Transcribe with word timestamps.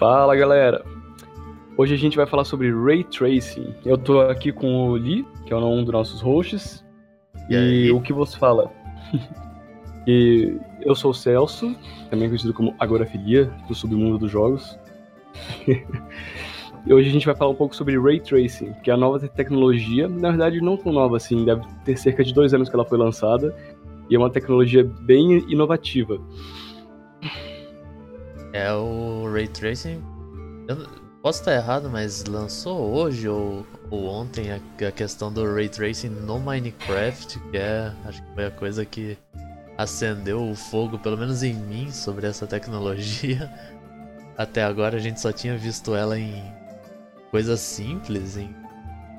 Fala 0.00 0.34
galera! 0.34 0.82
Hoje 1.76 1.92
a 1.92 1.98
gente 1.98 2.16
vai 2.16 2.24
falar 2.24 2.44
sobre 2.44 2.72
Ray 2.72 3.04
Tracing. 3.04 3.74
Eu 3.84 3.98
tô 3.98 4.22
aqui 4.22 4.50
com 4.50 4.88
o 4.88 4.94
Lee, 4.94 5.26
que 5.44 5.52
é 5.52 5.56
um 5.58 5.84
dos 5.84 5.92
nossos 5.92 6.22
hosts. 6.22 6.82
E, 7.50 7.54
e 7.54 7.92
o 7.92 8.00
que 8.00 8.10
você 8.10 8.38
fala? 8.38 8.72
e 10.08 10.56
eu 10.80 10.94
sou 10.94 11.10
o 11.10 11.14
Celso, 11.14 11.76
também 12.08 12.28
conhecido 12.28 12.54
como 12.54 12.74
Agorafilia, 12.78 13.52
do 13.68 13.74
submundo 13.74 14.16
dos 14.16 14.30
jogos. 14.30 14.78
e 15.68 16.94
hoje 16.94 17.10
a 17.10 17.12
gente 17.12 17.26
vai 17.26 17.36
falar 17.36 17.50
um 17.50 17.56
pouco 17.56 17.76
sobre 17.76 18.00
Ray 18.00 18.20
Tracing, 18.20 18.72
que 18.82 18.90
é 18.90 18.94
a 18.94 18.96
nova 18.96 19.18
tecnologia, 19.28 20.08
na 20.08 20.30
verdade 20.30 20.62
não 20.62 20.78
tão 20.78 20.94
nova 20.94 21.18
assim, 21.18 21.44
deve 21.44 21.60
ter 21.84 21.98
cerca 21.98 22.24
de 22.24 22.32
dois 22.32 22.54
anos 22.54 22.70
que 22.70 22.74
ela 22.74 22.86
foi 22.86 22.96
lançada, 22.96 23.54
e 24.08 24.16
é 24.16 24.18
uma 24.18 24.30
tecnologia 24.30 24.82
bem 24.82 25.44
inovativa. 25.46 26.18
É 28.52 28.72
o 28.72 29.19
Ray 29.32 29.48
Tracing. 29.48 30.02
Eu 30.68 30.86
posso 31.22 31.40
estar 31.40 31.54
errado, 31.54 31.88
mas 31.90 32.24
lançou 32.24 32.92
hoje 32.92 33.28
ou, 33.28 33.66
ou 33.90 34.06
ontem 34.06 34.50
a, 34.52 34.60
a, 34.86 34.92
questão 34.92 35.32
do 35.32 35.44
Ray 35.54 35.68
Tracing 35.68 36.08
no 36.08 36.38
Minecraft, 36.38 37.38
que 37.50 37.56
é. 37.56 37.92
Acho 38.04 38.22
que 38.22 38.34
foi 38.34 38.46
a 38.46 38.50
coisa 38.50 38.84
que 38.84 39.16
acendeu 39.76 40.50
o 40.50 40.54
fogo, 40.54 40.98
pelo 40.98 41.16
menos 41.16 41.42
em 41.42 41.54
mim, 41.54 41.90
sobre 41.90 42.26
essa 42.26 42.46
tecnologia. 42.46 43.50
Até 44.36 44.62
agora 44.62 44.96
a 44.96 45.00
gente 45.00 45.20
só 45.20 45.32
tinha 45.32 45.56
visto 45.56 45.94
ela 45.94 46.18
em 46.18 46.42
coisas 47.30 47.60
simples, 47.60 48.36
em 48.36 48.54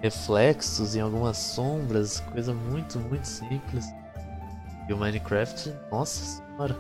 reflexos, 0.01 0.95
em 0.95 1.01
algumas 1.01 1.37
sombras, 1.37 2.19
coisa 2.31 2.53
muito, 2.53 2.99
muito 2.99 3.25
simples. 3.25 3.85
E 4.89 4.93
o 4.93 4.97
Minecraft, 4.97 5.73
nossa 5.91 6.23
senhora. 6.23 6.75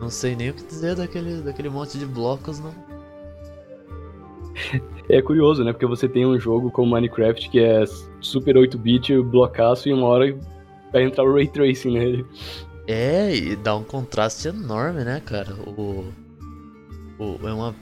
Não 0.00 0.10
sei 0.10 0.36
nem 0.36 0.50
o 0.50 0.54
que 0.54 0.64
dizer 0.64 0.94
daquele, 0.94 1.40
daquele 1.40 1.68
monte 1.68 1.98
de 1.98 2.06
blocos, 2.06 2.60
não. 2.60 2.74
É 5.08 5.22
curioso, 5.22 5.62
né? 5.62 5.72
Porque 5.72 5.86
você 5.86 6.08
tem 6.08 6.26
um 6.26 6.36
jogo 6.38 6.68
como 6.68 6.92
Minecraft 6.92 7.48
que 7.48 7.60
é 7.60 7.84
super 8.20 8.56
8-bit, 8.56 9.22
blocaço, 9.22 9.88
e 9.88 9.92
uma 9.92 10.06
hora 10.08 10.36
vai 10.92 11.04
entrar 11.04 11.22
o 11.22 11.32
Ray 11.32 11.46
Tracing 11.46 11.92
nele. 11.92 12.26
É, 12.88 13.34
e 13.34 13.56
dá 13.56 13.76
um 13.76 13.84
contraste 13.84 14.48
enorme, 14.48 15.04
né, 15.04 15.20
cara? 15.24 15.54
O. 15.54 16.12
o 17.18 17.38
é 17.46 17.52
uma. 17.52 17.74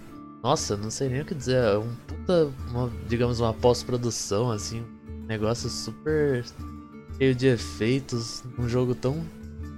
Nossa, 0.43 0.77
não 0.77 0.91
sei 0.91 1.09
nem 1.09 1.21
o 1.21 1.25
que 1.25 1.35
dizer. 1.35 1.57
É 1.57 1.79
um 1.79 1.95
puta. 2.07 2.51
Uma, 2.71 2.91
digamos, 3.09 3.41
uma 3.41 3.53
pós-produção, 3.53 4.51
assim. 4.51 4.83
Um 5.09 5.27
negócio 5.27 5.69
super 5.69 6.45
cheio 7.19 7.35
de 7.35 7.49
efeitos. 7.49 8.43
Um 8.59 8.69
jogo 8.69 8.95
tão 8.95 9.23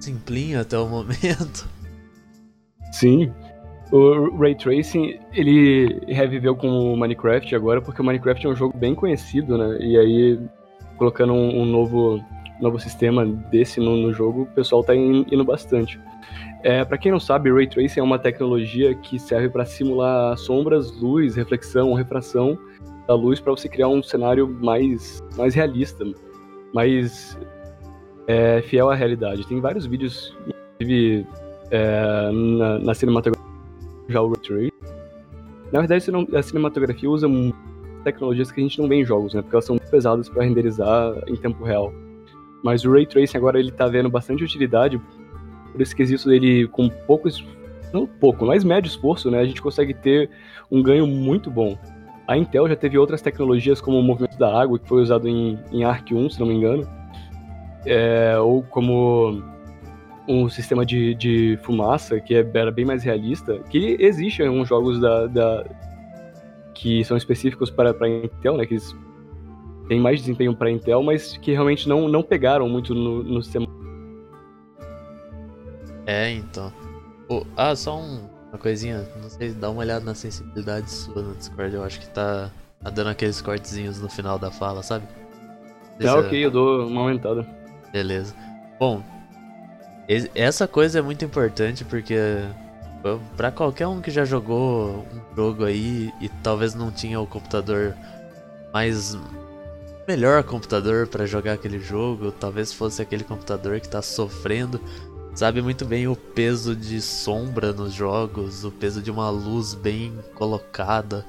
simplinho 0.01 0.61
até 0.61 0.79
o 0.79 0.87
momento. 0.89 1.69
Sim. 2.97 3.31
O 3.93 4.37
Ray 4.39 4.55
Tracing, 4.55 5.21
ele 5.33 6.01
reviveu 6.09 6.57
com 6.57 6.95
o 6.95 6.97
Minecraft 6.97 7.55
agora, 7.55 7.81
porque 7.81 8.01
o 8.01 8.05
Minecraft 8.05 8.47
é 8.47 8.51
um 8.51 8.57
jogo 8.57 8.77
bem 8.77 8.95
conhecido, 8.95 9.59
né? 9.59 9.77
E 9.81 9.99
aí, 9.99 10.41
colocando 10.97 11.35
um, 11.35 11.61
um 11.61 11.65
novo, 11.67 12.21
novo 12.61 12.81
sistema 12.81 13.25
desse 13.25 13.79
no, 13.79 13.97
no, 13.97 14.13
jogo, 14.13 14.43
o 14.43 14.47
pessoal 14.47 14.83
tá 14.83 14.95
indo 14.95 15.45
bastante. 15.45 16.01
É, 16.65 16.85
para 16.85 16.97
quem 16.97 17.13
não 17.13 17.21
sabe, 17.21 17.53
Ray 17.53 17.69
Tracing 17.69 18.01
é 18.01 18.03
uma 18.03 18.19
tecnologia 18.19 18.95
que 18.95 19.19
serve 19.19 19.51
para 19.51 19.67
simular 19.67 20.37
sombras, 20.39 20.91
luz, 20.99 21.37
reflexão, 21.37 21.93
refração 21.93 22.59
da 23.07 23.15
luz 23.15 23.39
para 23.39 23.53
você 23.53 23.69
criar 23.69 23.89
um 23.89 24.03
cenário 24.03 24.49
mais, 24.49 25.23
mais 25.37 25.55
realista, 25.55 26.03
mais 26.75 27.39
é, 28.27 28.63
fiel 28.63 28.91
à 28.91 28.95
realidade. 28.95 29.47
Tem 29.47 29.61
vários 29.61 29.85
vídeos, 29.87 30.35
inclusive 30.81 31.27
é, 31.71 32.31
na, 32.33 32.79
na, 32.79 32.95
cinematografia 32.95 33.47
já 34.09 34.23
o 34.23 34.33
Ray. 34.49 34.73
Na 35.73 35.81
verdade, 35.81 36.05
a 36.37 36.43
cinematografia 36.43 37.11
usa 37.11 37.29
tecnologias 38.05 38.53
que 38.53 38.61
a 38.61 38.63
gente 38.63 38.81
não 38.81 38.89
vê 38.89 38.97
em 38.97 39.05
jogos, 39.05 39.35
né? 39.35 39.43
Porque 39.43 39.57
elas 39.57 39.65
são 39.65 39.75
muito 39.75 39.91
pesadas 39.91 40.29
para 40.29 40.45
renderizar 40.45 41.13
em 41.27 41.37
tempo 41.37 41.65
real. 41.65 41.93
Mas 42.63 42.85
o 42.85 42.93
Ray 42.93 43.07
Tracing 43.07 43.37
agora 43.37 43.59
ele 43.59 43.73
tá 43.73 43.87
vendo 43.87 44.09
bastante 44.09 44.45
utilidade 44.45 45.01
por 45.73 45.81
esse 45.81 45.95
quesito 45.95 46.29
dele 46.29 46.69
com 46.69 46.89
pouco, 46.89 47.29
não 47.93 48.07
pouco, 48.07 48.47
mas 48.47 48.65
médio 48.65 48.89
esforço, 48.89 49.31
né? 49.31 49.41
A 49.41 49.45
gente 49.45 49.61
consegue 49.61 49.93
ter 49.93 50.31
um 50.71 50.83
ganho 50.83 51.07
muito 51.07 51.51
bom. 51.51 51.77
A 52.27 52.37
Intel 52.37 52.69
já 52.69 52.77
teve 52.77 52.99
outras 52.99 53.23
tecnologias 53.23 53.81
como 53.81 53.99
o 53.99 54.03
movimento 54.03 54.37
da 54.39 54.61
água, 54.61 54.79
que 54.79 54.89
foi 54.89 55.03
usado 55.03 55.29
em, 55.29 55.59
em 55.71 55.85
Arc 55.85 56.13
1, 56.13 56.31
se 56.31 56.41
não 56.41 56.47
me 56.47 56.55
engano. 56.55 56.89
É, 57.85 58.37
ou 58.39 58.63
como 58.65 59.43
um 60.29 60.49
sistema 60.49 60.85
de, 60.85 61.15
de 61.15 61.59
fumaça 61.63 62.21
que 62.21 62.35
é, 62.35 62.49
era 62.55 62.71
bem 62.71 62.85
mais 62.85 63.05
realista, 63.05 63.59
que 63.71 63.97
existe 64.01 64.43
em 64.43 64.49
alguns 64.49 64.69
jogos 64.69 65.01
da, 65.01 65.27
da 65.27 65.65
que 66.75 67.05
são 67.05 67.17
específicos 67.17 67.71
para, 67.71 67.95
para 67.95 68.09
Intel, 68.09 68.57
né, 68.57 68.67
que 68.67 68.75
eles 68.75 68.95
têm 69.89 70.01
mais 70.01 70.21
desempenho 70.21 70.55
para 70.55 70.71
Intel, 70.71 71.03
mas 71.03 71.37
que 71.37 71.53
realmente 71.53 71.89
não, 71.89 72.09
não 72.09 72.23
pegaram 72.23 72.69
muito 72.69 72.95
no, 72.95 73.23
no 73.23 73.43
sistema. 73.43 73.67
É, 76.05 76.31
então. 76.31 76.73
Oh, 77.29 77.45
ah, 77.57 77.75
só 77.75 77.99
um, 77.99 78.29
uma 78.51 78.59
coisinha, 78.59 79.09
não 79.21 79.29
sei, 79.29 79.53
dá 79.53 79.71
uma 79.71 79.81
olhada 79.81 80.05
na 80.05 80.15
sensibilidade 80.15 80.91
sua 80.91 81.23
no 81.23 81.35
Discord, 81.35 81.75
eu 81.75 81.83
acho 81.83 82.01
que 82.01 82.09
tá, 82.11 82.51
tá 82.83 82.91
dando 82.91 83.11
aqueles 83.11 83.41
cortezinhos 83.41 84.01
no 84.01 84.09
final 84.09 84.39
da 84.39 84.51
fala, 84.51 84.83
sabe? 84.83 85.07
Tá, 86.01 86.19
ok, 86.19 86.45
eu 86.45 86.51
dou 86.51 86.87
uma 86.87 87.01
aumentada. 87.01 87.47
Beleza. 87.91 88.35
Bom, 88.79 89.03
essa 90.35 90.69
coisa 90.69 90.99
é 90.99 91.03
muito 91.03 91.25
importante 91.25 91.85
porque 91.85 92.17
para 93.37 93.51
qualquer 93.51 93.87
um 93.87 94.01
que 94.01 94.11
já 94.11 94.25
jogou 94.25 95.07
um 95.13 95.37
jogo 95.37 95.65
aí 95.65 96.13
e 96.21 96.29
talvez 96.29 96.75
não 96.75 96.91
tinha 96.91 97.21
o 97.21 97.27
computador 97.27 97.95
mais 98.73 99.17
melhor 100.07 100.43
computador 100.45 101.07
para 101.09 101.27
jogar 101.27 101.55
aquele 101.55 101.81
jogo, 101.81 102.31
talvez 102.31 102.73
fosse 102.73 103.03
aquele 103.03 103.25
computador 103.25 103.81
que 103.81 103.89
tá 103.89 104.01
sofrendo, 104.01 104.81
sabe 105.35 105.61
muito 105.61 105.85
bem 105.85 106.07
o 106.07 106.15
peso 106.15 106.77
de 106.77 107.01
sombra 107.01 107.73
nos 107.73 107.93
jogos, 107.93 108.65
o 108.65 108.71
peso 108.71 109.03
de 109.03 109.11
uma 109.11 109.29
luz 109.31 109.75
bem 109.75 110.17
colocada. 110.35 111.27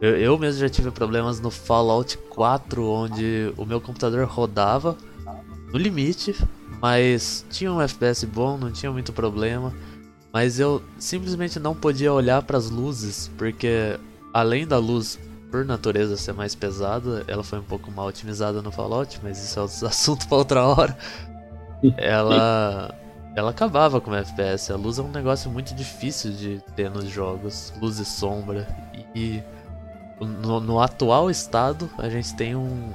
Eu, 0.00 0.16
eu 0.16 0.38
mesmo 0.38 0.60
já 0.60 0.68
tive 0.68 0.90
problemas 0.90 1.38
no 1.38 1.50
Fallout 1.50 2.16
4, 2.30 2.84
onde 2.84 3.52
o 3.56 3.66
meu 3.66 3.80
computador 3.80 4.26
rodava 4.26 4.96
no 5.70 5.78
limite, 5.78 6.34
mas 6.82 7.46
tinha 7.48 7.72
um 7.72 7.80
FPS 7.80 8.26
bom, 8.26 8.58
não 8.58 8.72
tinha 8.72 8.90
muito 8.90 9.12
problema. 9.12 9.72
Mas 10.32 10.58
eu 10.58 10.82
simplesmente 10.98 11.60
não 11.60 11.76
podia 11.76 12.12
olhar 12.12 12.42
para 12.42 12.58
as 12.58 12.68
luzes, 12.68 13.30
porque 13.38 13.96
além 14.34 14.66
da 14.66 14.78
luz 14.78 15.18
por 15.50 15.64
natureza 15.64 16.16
ser 16.16 16.32
mais 16.32 16.54
pesada, 16.54 17.22
ela 17.28 17.44
foi 17.44 17.60
um 17.60 17.64
pouco 17.64 17.90
mal 17.92 18.06
otimizada 18.06 18.60
no 18.60 18.72
Fallout, 18.72 19.20
mas 19.22 19.38
isso 19.44 19.60
é 19.60 19.62
assunto 19.86 20.26
para 20.26 20.38
outra 20.38 20.66
hora. 20.66 20.98
Ela 21.96 22.92
ela 23.36 23.50
acabava 23.50 24.00
com 24.00 24.10
o 24.10 24.14
FPS. 24.14 24.72
A 24.72 24.76
luz 24.76 24.98
é 24.98 25.02
um 25.02 25.10
negócio 25.10 25.50
muito 25.50 25.74
difícil 25.74 26.32
de 26.32 26.62
ter 26.74 26.90
nos 26.90 27.08
jogos, 27.08 27.72
luz 27.80 27.98
e 27.98 28.04
sombra. 28.04 28.66
E, 29.14 29.42
no, 30.20 30.60
no 30.60 30.80
atual 30.80 31.30
estado, 31.30 31.88
a 31.96 32.08
gente 32.08 32.34
tem 32.34 32.54
um 32.54 32.92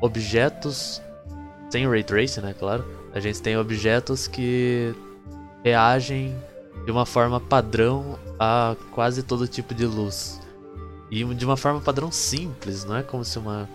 objetos 0.00 1.02
sem 1.70 1.88
ray 1.88 2.02
tracing, 2.02 2.40
né, 2.40 2.54
claro 2.58 2.84
a 3.12 3.20
gente 3.20 3.42
tem 3.42 3.56
objetos 3.56 4.26
que 4.28 4.94
reagem 5.64 6.34
de 6.84 6.90
uma 6.90 7.04
forma 7.04 7.40
padrão 7.40 8.18
a 8.38 8.76
quase 8.92 9.22
todo 9.22 9.46
tipo 9.48 9.74
de 9.74 9.84
luz. 9.84 10.40
E 11.10 11.24
de 11.24 11.44
uma 11.44 11.56
forma 11.56 11.80
padrão 11.80 12.10
simples, 12.12 12.84
não 12.84 12.96
é 12.96 13.02
como 13.02 13.24
se 13.24 13.38
uma 13.38 13.68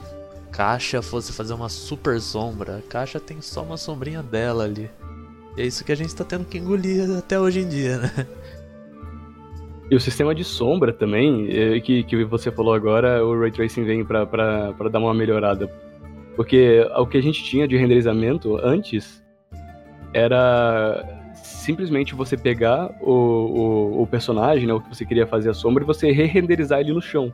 caixa 0.51 1.01
fosse 1.01 1.33
fazer 1.33 1.53
uma 1.53 1.67
super 1.67 2.19
sombra. 2.21 2.77
A 2.77 2.81
caixa 2.81 3.19
tem 3.19 3.41
só 3.41 3.61
uma 3.61 3.75
sombrinha 3.75 4.23
dela 4.23 4.63
ali. 4.63 4.89
E 5.57 5.61
é 5.61 5.65
isso 5.65 5.83
que 5.83 5.91
a 5.91 5.95
gente 5.95 6.07
está 6.07 6.23
tendo 6.23 6.45
que 6.45 6.57
engolir 6.57 7.17
até 7.17 7.39
hoje 7.39 7.59
em 7.59 7.67
dia, 7.67 7.97
né? 7.97 8.27
E 9.91 9.95
o 9.95 9.99
sistema 9.99 10.33
de 10.33 10.43
sombra 10.43 10.91
também, 10.91 11.47
é, 11.51 11.79
que, 11.79 12.03
que 12.05 12.25
você 12.25 12.49
falou 12.49 12.73
agora, 12.73 13.23
o 13.23 13.39
Ray 13.39 13.51
Tracing 13.51 13.83
vem 13.83 14.03
para 14.03 14.73
dar 14.91 14.99
uma 14.99 15.13
melhorada. 15.13 15.69
Porque 16.35 16.85
o 16.97 17.05
que 17.05 17.17
a 17.17 17.21
gente 17.21 17.43
tinha 17.43 17.67
de 17.67 17.77
renderizamento 17.77 18.57
antes 18.57 19.23
era 20.13 21.03
simplesmente 21.33 22.13
você 22.13 22.37
pegar 22.37 22.89
o, 23.01 23.11
o, 23.11 24.01
o, 24.03 24.07
personagem, 24.07 24.67
né, 24.67 24.73
o 24.73 24.81
que 24.81 24.89
você 24.89 25.05
queria 25.05 25.25
fazer 25.25 25.49
a 25.49 25.53
sombra, 25.53 25.83
e 25.83 25.87
você 25.87 26.11
re-renderizar 26.11 26.79
ele 26.79 26.93
no 26.93 27.01
chão. 27.01 27.33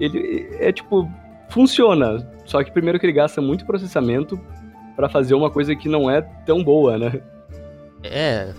Ele 0.00 0.48
é 0.58 0.72
tipo, 0.72 1.08
funciona, 1.48 2.26
só 2.44 2.62
que 2.62 2.72
primeiro 2.72 2.98
que 2.98 3.06
ele 3.06 3.12
gasta 3.12 3.40
muito 3.40 3.64
processamento 3.64 4.38
para 4.96 5.08
fazer 5.08 5.34
uma 5.34 5.50
coisa 5.50 5.74
que 5.76 5.88
não 5.88 6.10
é 6.10 6.20
tão 6.20 6.62
boa, 6.62 6.98
né? 6.98 7.20
É. 8.02 8.52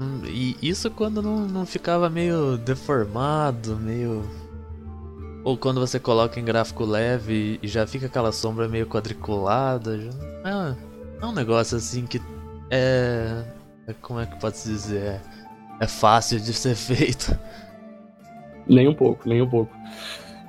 Hum, 0.00 0.22
e 0.26 0.56
isso 0.62 0.90
quando 0.90 1.22
não, 1.22 1.46
não 1.46 1.66
ficava 1.66 2.08
meio 2.08 2.56
deformado, 2.56 3.76
meio. 3.76 4.22
Ou 5.44 5.56
quando 5.56 5.80
você 5.80 5.98
coloca 5.98 6.38
em 6.38 6.44
gráfico 6.44 6.84
leve 6.84 7.58
e 7.62 7.66
já 7.66 7.86
fica 7.86 8.06
aquela 8.06 8.30
sombra 8.30 8.68
meio 8.68 8.86
quadriculada. 8.86 9.98
Já... 9.98 10.10
É, 10.44 10.76
é 11.22 11.26
um 11.26 11.32
negócio 11.32 11.76
assim 11.76 12.06
que 12.06 12.20
é, 12.70 13.42
é. 13.88 13.94
Como 14.00 14.20
é 14.20 14.26
que 14.26 14.38
pode 14.40 14.56
se 14.56 14.68
dizer? 14.68 15.02
É, 15.02 15.20
é 15.80 15.86
fácil 15.86 16.38
de 16.38 16.52
ser 16.52 16.74
feito. 16.76 17.36
Nem 18.66 18.88
um 18.88 18.94
pouco, 18.94 19.28
nem 19.28 19.42
um 19.42 19.48
pouco. 19.48 19.74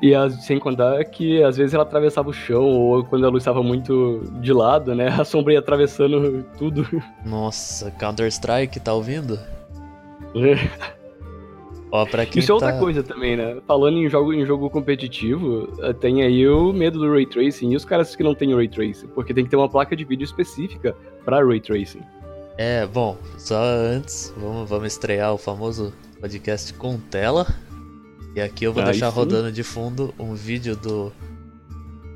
E 0.01 0.13
sem 0.41 0.59
contar 0.59 1.03
que 1.05 1.41
às 1.41 1.57
vezes 1.57 1.73
ela 1.73 1.83
atravessava 1.83 2.29
o 2.29 2.33
chão, 2.33 2.63
ou 2.63 3.03
quando 3.05 3.25
a 3.25 3.29
luz 3.29 3.41
estava 3.41 3.63
muito 3.63 4.21
de 4.41 4.51
lado, 4.51 4.93
né? 4.93 5.07
A 5.17 5.23
sombra 5.23 5.53
ia 5.53 5.59
atravessando 5.59 6.43
tudo. 6.57 6.85
Nossa, 7.25 7.89
Counter-Strike, 7.91 8.79
tá 8.79 8.93
ouvindo? 8.93 9.39
Ó, 11.93 12.07
pra 12.07 12.25
quem 12.25 12.39
Isso 12.39 12.51
é 12.51 12.57
tá... 12.57 12.65
outra 12.65 12.79
coisa 12.79 13.03
também, 13.03 13.37
né? 13.37 13.61
Falando 13.67 13.99
em 13.99 14.09
jogo, 14.09 14.33
em 14.33 14.43
jogo 14.43 14.67
competitivo, 14.67 15.71
eh, 15.79 15.93
tem 15.93 16.23
aí 16.23 16.47
o 16.47 16.73
medo 16.73 16.97
do 16.97 17.11
Ray 17.11 17.27
Tracing 17.27 17.69
e 17.69 17.75
os 17.75 17.85
caras 17.85 18.15
que 18.15 18.23
não 18.23 18.33
tem 18.33 18.51
Ray 18.55 18.67
Tracing, 18.67 19.09
porque 19.09 19.31
tem 19.31 19.43
que 19.43 19.51
ter 19.51 19.57
uma 19.57 19.69
placa 19.69 19.95
de 19.95 20.03
vídeo 20.03 20.25
específica 20.25 20.95
para 21.23 21.45
Ray 21.45 21.61
Tracing. 21.61 22.01
É, 22.57 22.87
bom, 22.87 23.15
só 23.37 23.63
antes, 23.63 24.33
vamos, 24.35 24.67
vamos 24.67 24.87
estrear 24.87 25.35
o 25.35 25.37
famoso 25.37 25.93
podcast 26.19 26.73
com 26.73 26.97
tela. 26.97 27.45
E 28.35 28.41
aqui 28.41 28.65
eu 28.65 28.73
vou 28.73 28.81
Aí 28.81 28.89
deixar 28.89 29.11
sim. 29.11 29.15
rodando 29.15 29.51
de 29.51 29.61
fundo 29.61 30.11
um 30.17 30.33
vídeo 30.33 30.75
do. 30.75 31.13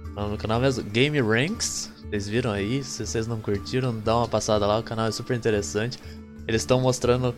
o 0.08 0.20
nome 0.20 0.32
do 0.32 0.38
canal 0.40 0.60
mesmo, 0.60 0.84
Game 0.86 1.22
Ranks. 1.22 1.94
Vocês 2.10 2.28
viram 2.28 2.52
aí? 2.52 2.84
Se 2.84 3.06
vocês 3.06 3.28
não 3.28 3.40
curtiram, 3.40 3.96
dá 4.04 4.18
uma 4.18 4.28
passada 4.28 4.66
lá, 4.66 4.80
o 4.80 4.84
canal 4.84 5.06
é 5.06 5.12
super 5.12 5.38
interessante. 5.38 6.00
Eles 6.48 6.64
estão 6.64 6.82
mostrando 6.82 7.36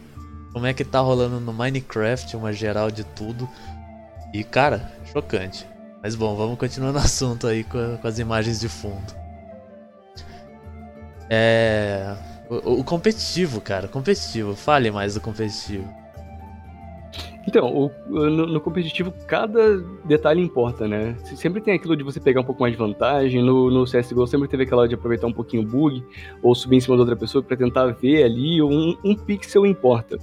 como 0.53 0.65
é 0.65 0.73
que 0.73 0.83
tá 0.83 0.99
rolando 0.99 1.39
no 1.39 1.53
Minecraft, 1.53 2.35
uma 2.35 2.51
geral 2.53 2.89
de 2.91 3.03
tudo. 3.03 3.47
E 4.33 4.43
cara, 4.43 4.91
chocante. 5.11 5.65
Mas 6.01 6.15
bom, 6.15 6.35
vamos 6.35 6.57
continuar 6.57 6.91
no 6.91 6.99
assunto 6.99 7.47
aí 7.47 7.63
com, 7.63 7.97
com 7.97 8.07
as 8.07 8.19
imagens 8.19 8.59
de 8.59 8.69
fundo. 8.69 9.13
É. 11.29 12.15
O, 12.49 12.79
o 12.79 12.83
competitivo, 12.83 13.61
cara, 13.61 13.87
competitivo. 13.87 14.55
Fale 14.55 14.89
mais 14.91 15.13
do 15.13 15.21
competitivo. 15.21 15.87
Então, 17.47 17.65
o- 17.73 17.91
no, 18.07 18.45
no 18.47 18.61
competitivo, 18.61 19.11
cada 19.27 19.77
detalhe 20.05 20.41
importa, 20.41 20.87
né? 20.87 21.15
Se- 21.23 21.37
Sempre 21.37 21.61
tem 21.61 21.73
aquilo 21.75 21.95
de 21.95 22.03
você 22.03 22.19
pegar 22.19 22.41
um 22.41 22.43
pouco 22.43 22.61
mais 22.61 22.73
de 22.73 22.77
vantagem. 22.77 23.41
No, 23.43 23.69
no 23.71 23.85
CSGO 23.85 24.25
sempre 24.27 24.47
teve 24.47 24.63
aquela 24.63 24.87
de 24.87 24.95
aproveitar 24.95 25.27
um 25.27 25.33
pouquinho 25.33 25.63
o 25.63 25.65
bug, 25.65 26.03
ou 26.43 26.53
subir 26.53 26.77
em 26.77 26.81
cima 26.81 26.95
de 26.95 27.01
outra 27.01 27.15
pessoa 27.15 27.43
pra 27.43 27.55
tentar 27.57 27.87
ver 27.87 28.23
ali, 28.23 28.61
um, 28.61 28.95
um 29.03 29.15
pixel 29.15 29.65
importa. 29.65 30.17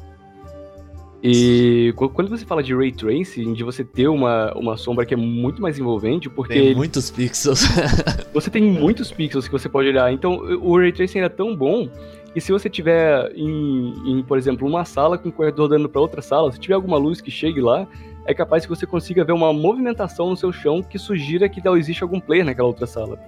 E 1.22 1.92
qu- 1.96 2.08
quando 2.10 2.28
você 2.28 2.44
fala 2.44 2.62
de 2.62 2.74
Ray 2.74 2.92
Tracing, 2.92 3.54
de 3.54 3.64
você 3.64 3.82
ter 3.82 4.06
uma, 4.08 4.52
uma 4.54 4.76
sombra 4.76 5.04
que 5.06 5.14
é 5.14 5.16
muito 5.16 5.60
mais 5.60 5.78
envolvente, 5.78 6.28
porque 6.28 6.54
Tem 6.54 6.74
muitos 6.74 7.10
pixels. 7.10 7.62
você 8.32 8.50
tem 8.50 8.62
muitos 8.62 9.10
pixels 9.10 9.46
que 9.46 9.52
você 9.52 9.68
pode 9.68 9.88
olhar. 9.88 10.12
Então, 10.12 10.34
o 10.62 10.78
Ray 10.78 10.92
Tracing 10.92 11.20
é 11.20 11.28
tão 11.28 11.56
bom 11.56 11.88
que 12.32 12.40
se 12.40 12.52
você 12.52 12.68
tiver 12.68 13.32
em, 13.34 14.18
em, 14.18 14.22
por 14.22 14.36
exemplo, 14.36 14.68
uma 14.68 14.84
sala 14.84 15.16
com 15.16 15.30
o 15.30 15.32
corredor 15.32 15.68
dando 15.68 15.88
para 15.88 16.00
outra 16.00 16.20
sala, 16.20 16.52
se 16.52 16.60
tiver 16.60 16.74
alguma 16.74 16.98
luz 16.98 17.20
que 17.20 17.30
chegue 17.30 17.62
lá, 17.62 17.86
é 18.26 18.34
capaz 18.34 18.64
que 18.64 18.68
você 18.68 18.86
consiga 18.86 19.24
ver 19.24 19.32
uma 19.32 19.52
movimentação 19.52 20.28
no 20.28 20.36
seu 20.36 20.52
chão 20.52 20.82
que 20.82 20.98
sugira 20.98 21.48
que 21.48 21.66
existe 21.66 22.02
algum 22.02 22.20
player 22.20 22.44
naquela 22.44 22.68
outra 22.68 22.86
sala. 22.86 23.18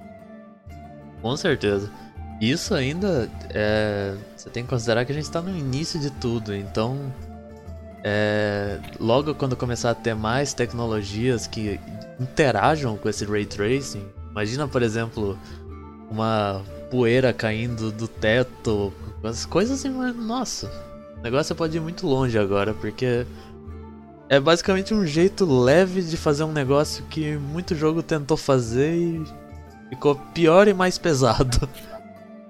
Com 1.23 1.37
certeza. 1.37 1.91
Isso 2.41 2.75
ainda 2.75 3.29
é. 3.53 4.15
Você 4.37 4.49
tem 4.51 4.63
que 4.63 4.69
considerar 4.69 5.05
que 5.05 5.11
a 5.11 5.15
gente 5.15 5.31
tá 5.31 5.41
no 5.41 5.57
início 5.57 5.99
de 5.99 6.11
tudo, 6.11 6.55
então. 6.55 7.13
É, 8.11 8.81
logo 8.99 9.35
quando 9.35 9.55
começar 9.55 9.91
a 9.91 9.95
ter 9.95 10.15
mais 10.15 10.55
tecnologias 10.55 11.47
que 11.47 11.79
interajam 12.19 12.97
com 12.97 13.07
esse 13.07 13.27
ray 13.27 13.45
tracing, 13.45 14.03
imagina, 14.31 14.67
por 14.67 14.83
exemplo, 14.83 15.39
uma 16.11 16.63
poeira 16.91 17.35
caindo 17.35 17.93
do 17.93 18.09
teto, 18.09 18.91
as 19.23 19.45
coisas 19.45 19.85
assim, 19.85 19.91
nossa, 19.91 20.73
o 21.19 21.23
negócio 21.23 21.55
pode 21.55 21.77
ir 21.77 21.81
muito 21.81 22.07
longe 22.07 22.39
agora, 22.39 22.73
porque 22.73 23.27
é 24.31 24.41
basicamente 24.41 24.95
um 24.95 25.05
jeito 25.05 25.45
leve 25.45 26.01
de 26.01 26.17
fazer 26.17 26.45
um 26.45 26.53
negócio 26.53 27.05
que 27.11 27.37
muito 27.37 27.75
jogo 27.75 28.03
tentou 28.03 28.39
fazer 28.39 28.95
e 28.95 29.23
ficou 29.91 30.17
pior 30.33 30.67
e 30.67 30.73
mais 30.73 30.97
pesado. 30.97 31.69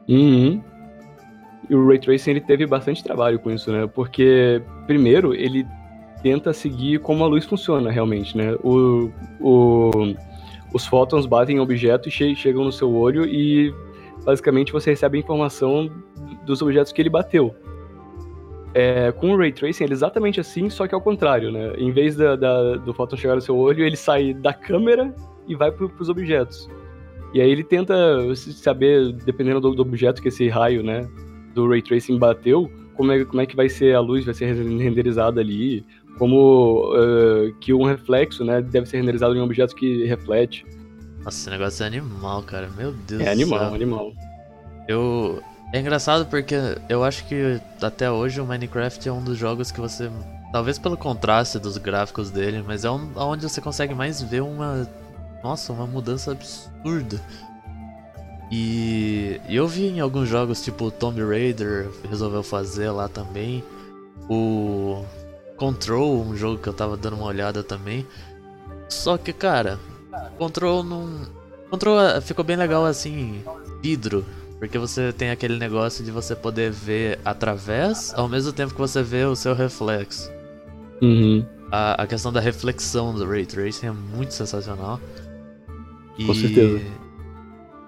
Uhum. 0.09 0.63
E 1.69 1.75
o 1.75 1.87
Ray 1.87 1.99
Tracing 1.99 2.31
ele 2.31 2.41
teve 2.41 2.67
bastante 2.67 3.05
trabalho 3.05 3.39
com 3.39 3.51
isso, 3.51 3.71
né? 3.71 3.87
Porque, 3.87 4.63
primeiro, 4.87 5.35
ele 5.35 5.67
tenta 6.23 6.53
seguir 6.53 6.99
como 7.01 7.23
a 7.25 7.27
luz 7.27 7.45
funciona 7.45 7.91
realmente, 7.91 8.37
né? 8.37 8.55
O, 8.65 9.11
o, 9.41 9.91
os 10.73 10.87
fótons 10.87 11.27
batem 11.27 11.57
em 11.57 11.61
objeto 11.61 12.09
e 12.09 12.13
che 12.13 12.35
chegam 12.35 12.65
no 12.65 12.73
seu 12.73 12.93
olho 12.95 13.25
e 13.25 13.73
basicamente 14.25 14.73
você 14.73 14.91
recebe 14.91 15.19
a 15.19 15.21
informação 15.21 15.91
dos 16.45 16.61
objetos 16.63 16.93
que 16.93 17.03
ele 17.03 17.11
bateu. 17.11 17.55
É, 18.75 19.11
com 19.13 19.33
o 19.33 19.37
Ray 19.37 19.53
Tracing 19.53 19.85
ele 19.85 19.93
é 19.93 19.97
exatamente 19.97 20.41
assim, 20.41 20.69
só 20.69 20.87
que 20.87 20.95
ao 20.95 21.01
contrário, 21.01 21.51
né? 21.51 21.73
Em 21.79 21.91
vez 21.91 22.17
da, 22.17 22.37
da- 22.37 22.77
do 22.77 22.93
fóton 22.93 23.17
chegar 23.17 23.35
no 23.35 23.41
seu 23.41 23.57
olho, 23.57 23.85
ele 23.85 23.97
sai 23.97 24.35
da 24.35 24.53
câmera 24.53 25.15
e 25.47 25.55
vai 25.55 25.71
para 25.71 25.87
os 25.87 26.09
objetos. 26.09 26.69
E 27.35 27.41
aí 27.41 27.51
ele 27.51 27.65
tenta 27.65 27.95
saber, 28.35 29.13
dependendo 29.13 29.61
do, 29.61 29.75
do 29.75 29.83
objeto 29.83 30.21
que 30.23 30.29
esse 30.29 30.49
raio, 30.49 30.83
né, 30.83 31.09
do 31.59 31.69
Ray 31.69 31.83
Tracing 31.83 32.19
bateu, 32.19 32.71
como 32.97 33.11
é, 33.13 33.25
como 33.25 33.41
é 33.41 33.47
que 33.47 33.57
vai 33.57 33.69
ser 33.69 33.95
a 33.95 34.01
luz, 34.01 34.25
vai 34.25 34.35
ser 34.35 34.55
renderizada 34.55 35.41
ali, 35.41 35.85
como 36.19 36.93
eh, 36.97 37.53
que 37.61 37.73
um 37.75 37.85
reflexo, 37.85 38.45
né, 38.45 38.61
deve 38.63 38.87
ser 38.87 38.99
renderizado 38.99 39.35
em 39.35 39.41
um 39.41 39.45
objeto 39.45 39.75
que 39.75 40.05
reflete. 40.07 40.65
Nossa, 41.25 41.37
esse 41.39 41.51
negócio 41.51 41.83
é 41.83 41.87
animal, 41.87 42.43
cara. 42.43 42.69
Meu 42.77 42.93
Deus 42.93 43.21
É 43.23 43.31
animal, 43.31 43.59
céu. 43.59 43.75
animal. 43.75 44.13
Eu. 44.89 45.43
É 45.73 45.81
engraçado 45.81 46.25
porque 46.27 46.55
eu 46.89 47.05
acho 47.05 47.27
que 47.29 47.61
até 47.83 48.11
hoje 48.11 48.41
o 48.41 48.47
Minecraft 48.47 49.07
é 49.09 49.13
um 49.13 49.23
dos 49.23 49.37
jogos 49.37 49.71
que 49.71 49.81
você. 49.81 50.11
Talvez 50.53 50.79
pelo 50.79 50.97
contraste 50.97 51.59
dos 51.59 51.77
gráficos 51.77 52.31
dele, 52.31 52.65
mas 52.67 52.85
é 52.85 52.91
um, 52.91 53.11
onde 53.17 53.43
você 53.43 53.61
consegue 53.61 53.95
mais 53.95 54.23
ver 54.23 54.43
uma. 54.43 54.89
Nossa, 55.45 55.73
uma 55.73 55.87
mudança 55.87 56.33
absurda. 56.33 57.21
E 58.51 59.41
eu 59.49 59.69
vi 59.69 59.89
em 59.89 60.01
alguns 60.01 60.29
jogos, 60.29 60.63
tipo 60.63 60.87
o 60.87 60.91
Tomb 60.91 61.23
Raider 61.23 61.89
resolveu 62.09 62.43
fazer 62.43 62.91
lá 62.91 63.09
também. 63.09 63.63
O 64.29 65.05
Control, 65.57 66.23
um 66.23 66.37
jogo 66.37 66.59
que 66.59 66.69
eu 66.69 66.73
tava 66.73 66.97
dando 66.97 67.17
uma 67.17 67.27
olhada 67.27 67.63
também. 67.63 68.07
Só 68.89 69.19
que, 69.19 69.33
cara, 69.33 69.79
Control 70.39 70.83
não. 70.83 71.27
Control 71.69 72.01
eh, 72.01 72.21
ficou 72.21 72.45
bem 72.45 72.57
legal 72.57 72.87
assim, 72.87 73.43
vidro. 73.83 74.25
Porque 74.59 74.79
você 74.79 75.13
tem 75.13 75.31
aquele 75.31 75.57
negócio 75.57 76.05
de 76.05 76.11
você 76.11 76.35
poder 76.35 76.71
ver 76.73 77.21
através, 77.25 78.13
ao 78.15 78.29
mesmo 78.29 78.53
tempo 78.53 78.75
que 78.75 78.81
você 78.81 79.03
vê 79.03 79.25
o 79.25 79.37
seu 79.37 79.55
reflexo. 79.55 80.31
Uhum. 81.01 81.47
A, 81.71 82.03
a 82.03 82.07
questão 82.07 82.33
da 82.33 82.41
reflexão 82.41 83.15
do 83.15 83.25
Ray 83.29 83.47
Tracing 83.47 83.87
é 83.87 83.93
muito 83.93 84.35
sensacional. 84.35 85.01
E, 86.19 86.27
Com 86.27 86.35
certeza. 86.35 86.85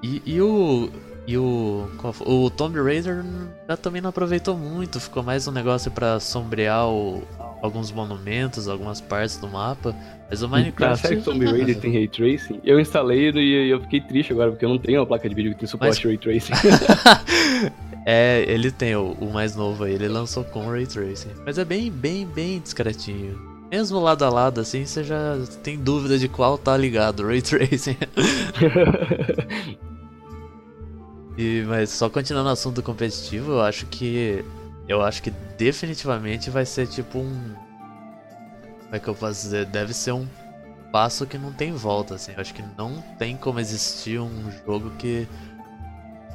E, 0.03 0.23
e 0.25 0.41
o. 0.41 0.91
E 1.27 1.37
o. 1.37 1.87
O 2.27 2.51
Tomb 2.51 2.81
Raider 2.83 3.25
já 3.69 3.77
também 3.77 4.01
não 4.03 4.11
aproveitou 4.11 4.57
muito, 4.57 4.99
ficou 4.99 5.23
mais 5.23 5.47
um 5.47 5.53
negócio 5.53 5.91
pra 5.91 6.19
sombrear 6.19 6.89
o- 6.89 7.23
alguns 7.63 7.93
monumentos, 7.93 8.67
algumas 8.69 9.01
partes 9.01 9.37
do 9.37 9.47
mapa. 9.49 9.95
Mas 10.31 10.43
o 10.43 10.49
Minecraft. 10.49 11.07
série 11.07 11.21
Tomb 11.21 11.45
Raider 11.45 11.79
tem 11.79 11.93
Ray 11.93 12.09
Tracing. 12.09 12.61
Eu 12.65 12.81
instalei 12.81 13.31
e 13.31 13.69
eu 13.71 13.81
fiquei 13.83 14.01
triste 14.01 14.33
agora, 14.33 14.51
porque 14.51 14.65
eu 14.65 14.69
não 14.69 14.79
tenho 14.79 15.01
uma 15.01 15.07
placa 15.07 15.29
de 15.29 15.35
vídeo 15.35 15.53
que 15.53 15.59
tem 15.59 15.69
suporte 15.69 16.07
Ray 16.07 16.17
Tracing. 16.19 16.53
é, 18.07 18.45
ele 18.49 18.71
tem 18.71 18.95
o, 18.97 19.13
o 19.21 19.33
mais 19.33 19.55
novo 19.55 19.85
aí, 19.85 19.95
ele 19.95 20.09
lançou 20.09 20.45
com 20.45 20.69
Ray 20.69 20.87
Tracing. 20.87 21.31
Mas 21.45 21.59
é 21.59 21.65
bem, 21.65 21.91
bem, 21.91 22.27
bem 22.27 22.61
discretinho. 22.61 23.39
Mesmo 23.71 24.01
lado 24.01 24.25
a 24.25 24.31
lado, 24.31 24.61
assim, 24.61 24.85
você 24.85 25.05
já 25.05 25.37
tem 25.63 25.79
dúvida 25.79 26.19
de 26.19 26.29
qual 26.29 26.57
tá 26.59 26.77
ligado, 26.77 27.27
Ray 27.27 27.43
Tracing. 27.43 27.97
E, 31.41 31.65
mas 31.67 31.89
só 31.89 32.11
continuando 32.11 32.51
o 32.51 32.53
assunto 32.53 32.83
competitivo, 32.83 33.53
eu 33.53 33.63
acho 33.63 33.87
que. 33.87 34.45
Eu 34.87 35.01
acho 35.01 35.23
que 35.23 35.31
definitivamente 35.57 36.51
vai 36.51 36.67
ser 36.67 36.87
tipo 36.87 37.19
um. 37.19 37.55
Como 38.83 38.95
é 38.95 38.99
que 38.99 39.09
eu 39.09 39.15
posso 39.15 39.41
dizer? 39.45 39.65
Deve 39.65 39.95
ser 39.95 40.13
um 40.13 40.27
passo 40.93 41.27
que 41.27 41.39
não 41.39 41.51
tem 41.51 41.73
volta, 41.73 42.17
assim. 42.17 42.33
Eu 42.33 42.43
acho 42.43 42.53
que 42.53 42.63
não 42.77 43.01
tem 43.19 43.39
como 43.39 43.59
existir 43.59 44.21
um 44.21 44.53
jogo 44.67 44.91
que. 44.99 45.27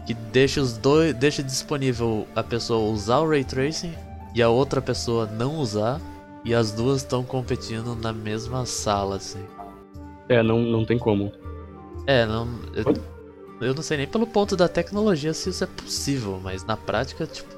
Que 0.08 0.16
deixe 0.16 0.60
os 0.60 0.76
dois. 0.76 1.14
Deixe 1.14 1.44
disponível 1.44 2.28
a 2.36 2.42
pessoa 2.42 2.92
usar 2.92 3.20
o 3.20 3.30
Ray 3.30 3.44
Tracing 3.44 3.94
e 4.34 4.42
a 4.42 4.50
outra 4.50 4.82
pessoa 4.82 5.28
não 5.28 5.58
usar. 5.58 6.02
E 6.44 6.56
as 6.56 6.72
duas 6.72 6.98
estão 7.02 7.24
competindo 7.24 7.96
na 7.96 8.12
mesma 8.12 8.66
sala, 8.66 9.18
assim. 9.18 9.46
é, 10.30 10.42
não, 10.42 10.62
não 10.62 10.84
tem 10.84 10.98
como. 10.98 11.32
É, 12.08 12.26
não. 12.26 12.48
Eu, 12.74 13.15
eu 13.62 13.74
não 13.74 13.82
sei 13.84 13.98
nem 13.98 14.08
pelo 14.08 14.28
ponto 14.28 14.56
da 14.56 14.68
tecnologia 14.68 15.34
se 15.34 15.50
isso 15.50 15.64
é 15.64 15.68
possível, 15.68 16.40
mas 16.44 16.66
na 16.66 16.76
prática, 16.78 17.26
tipo, 17.26 17.50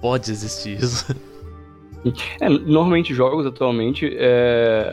pode 0.00 0.30
existir 0.30 0.78
isso. 0.82 1.06
É, 2.40 2.48
normalmente 2.48 3.14
jogos 3.14 3.46
atualmente 3.46 4.10
é, 4.18 4.92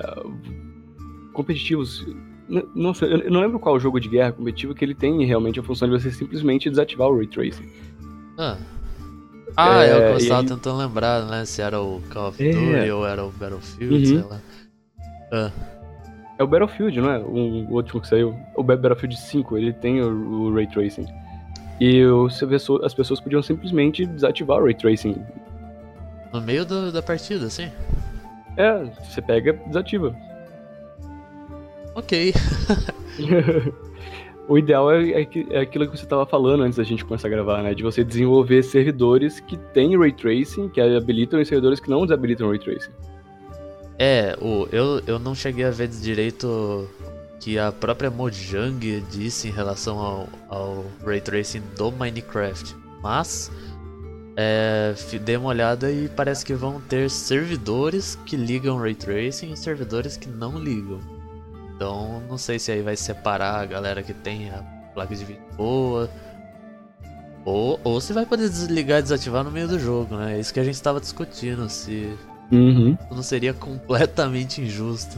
competitivos. 1.34 2.06
n- 2.48 2.64
Não 2.76 2.94
sei, 2.94 3.12
eu 3.26 3.32
não 3.32 3.42
lembro 3.42 3.60
qual 3.60 3.80
jogo 3.80 4.00
de 4.00 4.08
guerra 4.10 4.32
competitivo 4.32 4.76
que 4.76 4.86
ele 4.86 4.94
tem 4.94 5.26
realmente 5.26 5.60
a 5.60 5.64
função 5.64 5.90
de 5.90 6.00
você 6.00 6.12
simplesmente 6.12 6.70
desativar 6.70 7.08
o 7.10 7.18
Ray 7.18 7.26
Tracing. 7.26 7.68
Ah, 8.38 8.58
ah 9.58 9.84
é, 9.84 9.96
o 9.96 9.98
que 9.98 10.04
É, 10.04 10.12
eu 10.14 10.18
estava 10.18 10.44
tentando 10.48 10.78
lembrar, 10.78 11.26
né? 11.26 11.46
Se 11.46 11.64
era 11.64 11.82
o 11.82 12.00
Call 12.14 12.30
of 12.30 12.44
É. 12.48 12.52
Duty 12.52 12.92
ou 12.92 13.08
era 13.08 13.26
o 13.26 13.32
Battlefield, 13.32 13.96
Uhum. 13.96 14.06
sei 14.06 14.30
lá. 14.30 14.42
Ah. 15.34 15.52
É 16.40 16.44
o 16.44 16.48
Battlefield, 16.48 17.02
não 17.02 17.12
é? 17.12 17.20
O, 17.20 17.68
o 17.70 17.74
último 17.74 18.00
que 18.00 18.08
saiu. 18.08 18.34
O 18.56 18.64
Battlefield 18.64 19.20
5, 19.20 19.58
ele 19.58 19.74
tem 19.74 20.02
o, 20.02 20.08
o 20.08 20.54
Ray 20.56 20.68
Tracing. 20.68 21.06
E 21.82 22.02
vê, 22.48 22.56
as 22.56 22.94
pessoas 22.94 23.20
podiam 23.20 23.42
simplesmente 23.44 24.06
desativar 24.06 24.58
o 24.58 24.64
Ray 24.64 24.74
Tracing. 24.74 25.22
No 26.32 26.40
meio 26.40 26.66
do, 26.66 26.94
da 26.94 27.02
partida, 27.02 27.48
assim? 27.48 27.70
É, 28.56 28.86
você 29.04 29.22
pega 29.22 29.52
desativa. 29.68 30.16
Ok. 31.96 32.34
o 34.48 34.58
ideal 34.58 34.92
é, 34.94 35.22
é, 35.22 35.30
é, 35.50 35.60
aquilo 35.60 35.90
que 35.90 35.98
você 35.98 36.04
estava 36.06 36.26
falando 36.26 36.64
antes 36.64 36.78
da 36.78 36.84
gente 36.86 37.04
começar 37.04 37.28
a 37.28 37.32
gravar, 37.32 37.64
né? 37.64 37.74
De 37.74 37.84
você 37.84 38.02
desenvolver 38.02 38.64
servidores 38.64 39.42
que 39.42 39.58
têm 39.74 39.98
Ray 39.98 40.14
Tracing, 40.14 40.70
que 40.70 40.80
habilitam 40.80 41.42
e 41.42 41.46
servidores 41.46 41.82
que 41.82 41.90
não 41.90 42.04
desabilitam 42.04 42.48
Ray 42.48 42.60
Tracing. 42.60 42.92
É, 44.00 44.38
o, 44.42 44.66
eu, 44.72 45.02
eu 45.06 45.20
não 45.20 45.36
cheguei 45.36 45.66
a 45.66 45.72
ver 45.72 45.90
direito 45.90 46.90
que 47.38 47.60
a 47.60 47.70
própria 47.70 48.10
Mojang 48.10 49.02
disse 49.12 49.50
em 49.50 49.52
relação 49.52 50.00
ao, 50.00 50.30
ao 50.48 50.86
Ray 51.06 51.20
Tracing 51.20 51.62
do 51.76 51.92
Minecraft. 51.92 52.76
Mas 53.04 53.52
é, 54.38 54.96
dei 55.22 55.36
uma 55.36 55.50
olhada 55.50 55.92
e 55.92 56.08
parece 56.08 56.46
que 56.46 56.54
vão 56.54 56.80
ter 56.80 57.10
servidores 57.10 58.18
que 58.26 58.38
ligam 58.38 58.80
Ray 58.80 58.96
Tracing 58.96 59.52
e 59.52 59.58
servidores 59.58 60.16
que 60.16 60.30
não 60.30 60.58
ligam. 60.58 61.00
Então 61.76 62.22
não 62.30 62.38
sei 62.38 62.58
se 62.58 62.72
aí 62.72 62.82
vai 62.82 62.96
separar 62.96 63.60
a 63.60 63.66
galera 63.66 64.02
que 64.02 64.14
tem 64.14 64.50
a 64.50 64.64
placa 64.94 65.14
de 65.14 65.26
vídeo 65.26 65.44
boa. 65.58 66.10
Ou, 67.44 67.80
ou 67.84 68.00
se 68.00 68.14
vai 68.14 68.26
poder 68.26 68.50
desligar 68.50 69.00
e 69.00 69.02
desativar 69.02 69.44
no 69.44 69.52
meio 69.52 69.68
do 69.68 69.80
jogo, 69.80 70.16
né? 70.16 70.36
É 70.36 70.40
isso 70.40 70.54
que 70.54 70.60
a 70.60 70.64
gente 70.64 70.76
estava 70.76 71.00
discutindo, 71.02 71.70
se 71.70 72.18
Uhum. 72.52 72.98
Não 73.12 73.22
seria 73.22 73.54
completamente 73.54 74.62
injusto. 74.62 75.18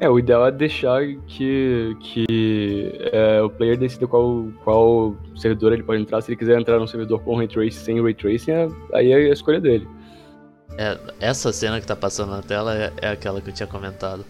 É, 0.00 0.08
o 0.08 0.16
ideal 0.16 0.46
é 0.46 0.52
deixar 0.52 1.02
que, 1.26 1.96
que 2.00 2.92
é, 3.12 3.42
o 3.42 3.50
player 3.50 3.76
decida 3.76 4.06
qual, 4.06 4.46
qual 4.62 5.16
servidor 5.34 5.72
ele 5.72 5.82
pode 5.82 6.00
entrar. 6.00 6.20
Se 6.20 6.30
ele 6.30 6.36
quiser 6.36 6.58
entrar 6.58 6.78
num 6.78 6.86
servidor 6.86 7.20
com 7.20 7.36
Ray 7.36 7.48
Tracing, 7.48 7.70
sem 7.70 8.02
Ray 8.02 8.14
Tracing, 8.14 8.50
é, 8.52 8.68
aí 8.94 9.10
é 9.10 9.16
a 9.16 9.32
escolha 9.32 9.60
dele. 9.60 9.88
É, 10.76 10.96
essa 11.18 11.52
cena 11.52 11.80
que 11.80 11.86
tá 11.86 11.96
passando 11.96 12.30
na 12.30 12.42
tela 12.42 12.76
é, 12.76 12.92
é, 13.02 13.08
aquela 13.08 13.40
que 13.40 13.50
eu 13.50 13.54
tinha 13.54 13.66
comentado. 13.66 14.24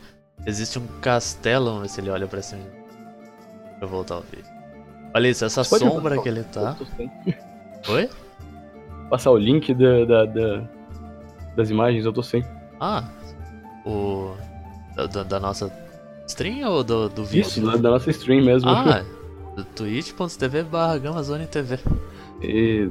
Existe 0.47 0.79
um 0.79 0.87
castelo, 1.03 1.67
vamos 1.67 1.83
ver 1.83 1.89
se 1.89 2.01
ele 2.01 2.09
olha 2.09 2.27
pra 2.27 2.41
cima. 2.41 2.63
Deixa 2.63 3.79
eu 3.83 3.89
voltar 3.89 4.15
ao 4.15 4.23
vídeo. 4.23 4.47
Olha 5.15 5.29
isso, 5.29 5.45
essa 5.45 5.65
sombra 5.65 6.21
que 6.23 6.29
ele 6.29 6.45
tá. 6.45 6.77
Oi? 7.87 8.09
Passar 9.11 9.31
o 9.31 9.37
link 9.37 9.73
da, 9.75 10.05
da, 10.05 10.25
da, 10.25 10.69
das 11.57 11.71
imagens, 11.71 12.05
eu 12.05 12.13
tô 12.13 12.23
sem. 12.23 12.45
Ah, 12.81 13.09
o. 13.85 14.35
Da, 15.13 15.23
da 15.23 15.39
nossa 15.39 15.73
stream 16.27 16.69
ou 16.69 16.83
do, 16.83 17.09
do 17.09 17.25
vídeo? 17.25 17.47
Isso, 17.47 17.61
da, 17.61 17.77
da 17.77 17.91
nossa 17.91 18.11
stream 18.11 18.45
mesmo. 18.45 18.69
Ah, 18.69 19.05
twitch.tv 19.77 20.65
barra 20.65 21.01
TV. 21.51 21.79
E... 22.43 22.91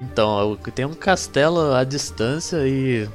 Então, 0.00 0.58
tem 0.74 0.84
um 0.84 0.94
castelo 0.94 1.72
à 1.72 1.84
distância 1.84 2.66
e. 2.66 3.08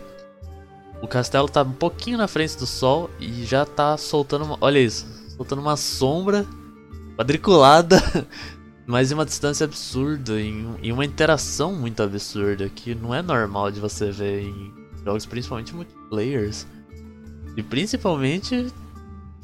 O 1.01 1.07
castelo 1.07 1.49
tá 1.49 1.63
um 1.63 1.71
pouquinho 1.71 2.17
na 2.17 2.27
frente 2.27 2.57
do 2.57 2.67
sol 2.67 3.09
e 3.19 3.43
já 3.43 3.65
tá 3.65 3.97
soltando 3.97 4.45
uma. 4.45 4.57
Olha 4.61 4.79
isso, 4.79 5.05
soltando 5.35 5.59
uma 5.59 5.75
sombra 5.75 6.45
quadriculada 7.17 7.97
mas 8.85 9.11
em 9.11 9.13
uma 9.13 9.25
distância 9.25 9.65
absurda, 9.65 10.39
em, 10.39 10.75
em, 10.81 10.91
uma 10.91 11.05
interação 11.05 11.73
muito 11.73 12.01
absurda, 12.01 12.67
que 12.69 12.95
não 12.95 13.13
é 13.13 13.21
normal 13.21 13.71
de 13.71 13.79
você 13.79 14.11
ver 14.11 14.43
em 14.43 14.73
jogos, 15.03 15.25
principalmente 15.25 15.73
multiplayers. 15.73 16.67
E 17.55 17.63
principalmente 17.63 18.71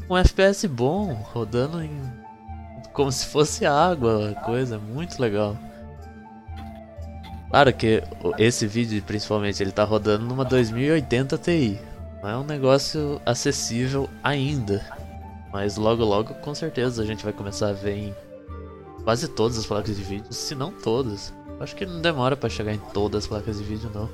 um 0.10 0.18
FPS 0.18 0.68
bom, 0.68 1.14
rodando 1.34 1.82
em. 1.82 1.92
como 2.94 3.12
se 3.12 3.26
fosse 3.28 3.66
água, 3.66 4.34
coisa, 4.46 4.80
muito 4.80 5.22
legal. 5.22 5.58
Claro 7.50 7.74
que 7.74 8.04
esse 8.38 8.68
vídeo, 8.68 9.02
principalmente, 9.04 9.62
ele 9.62 9.72
tá 9.72 9.84
rodando 9.84 10.26
numa 10.26 10.44
2080 10.44 11.38
Ti. 11.38 11.80
Não 12.22 12.30
é 12.30 12.38
um 12.38 12.44
negócio 12.44 13.22
acessível 13.26 14.10
ainda. 14.24 14.84
Mas 15.52 15.78
logo 15.78 16.04
logo, 16.04 16.34
com 16.36 16.54
certeza, 16.54 17.02
a 17.02 17.06
gente 17.06 17.24
vai 17.24 17.32
começar 17.32 17.70
a 17.70 17.74
ver 17.74 17.96
em 17.96 18.16
quase 19.08 19.30
todas 19.30 19.58
as 19.58 19.66
placas 19.66 19.96
de 19.96 20.04
vídeo, 20.04 20.26
se 20.32 20.54
não 20.54 20.70
todas. 20.70 21.34
Acho 21.62 21.74
que 21.78 21.86
não 21.86 22.02
demora 22.02 22.36
para 22.36 22.50
chegar 22.50 22.74
em 22.74 22.82
todas 22.94 23.24
as 23.24 23.28
placas 23.28 23.58
de 23.58 23.64
vídeo, 23.64 23.90
não. 23.96 24.10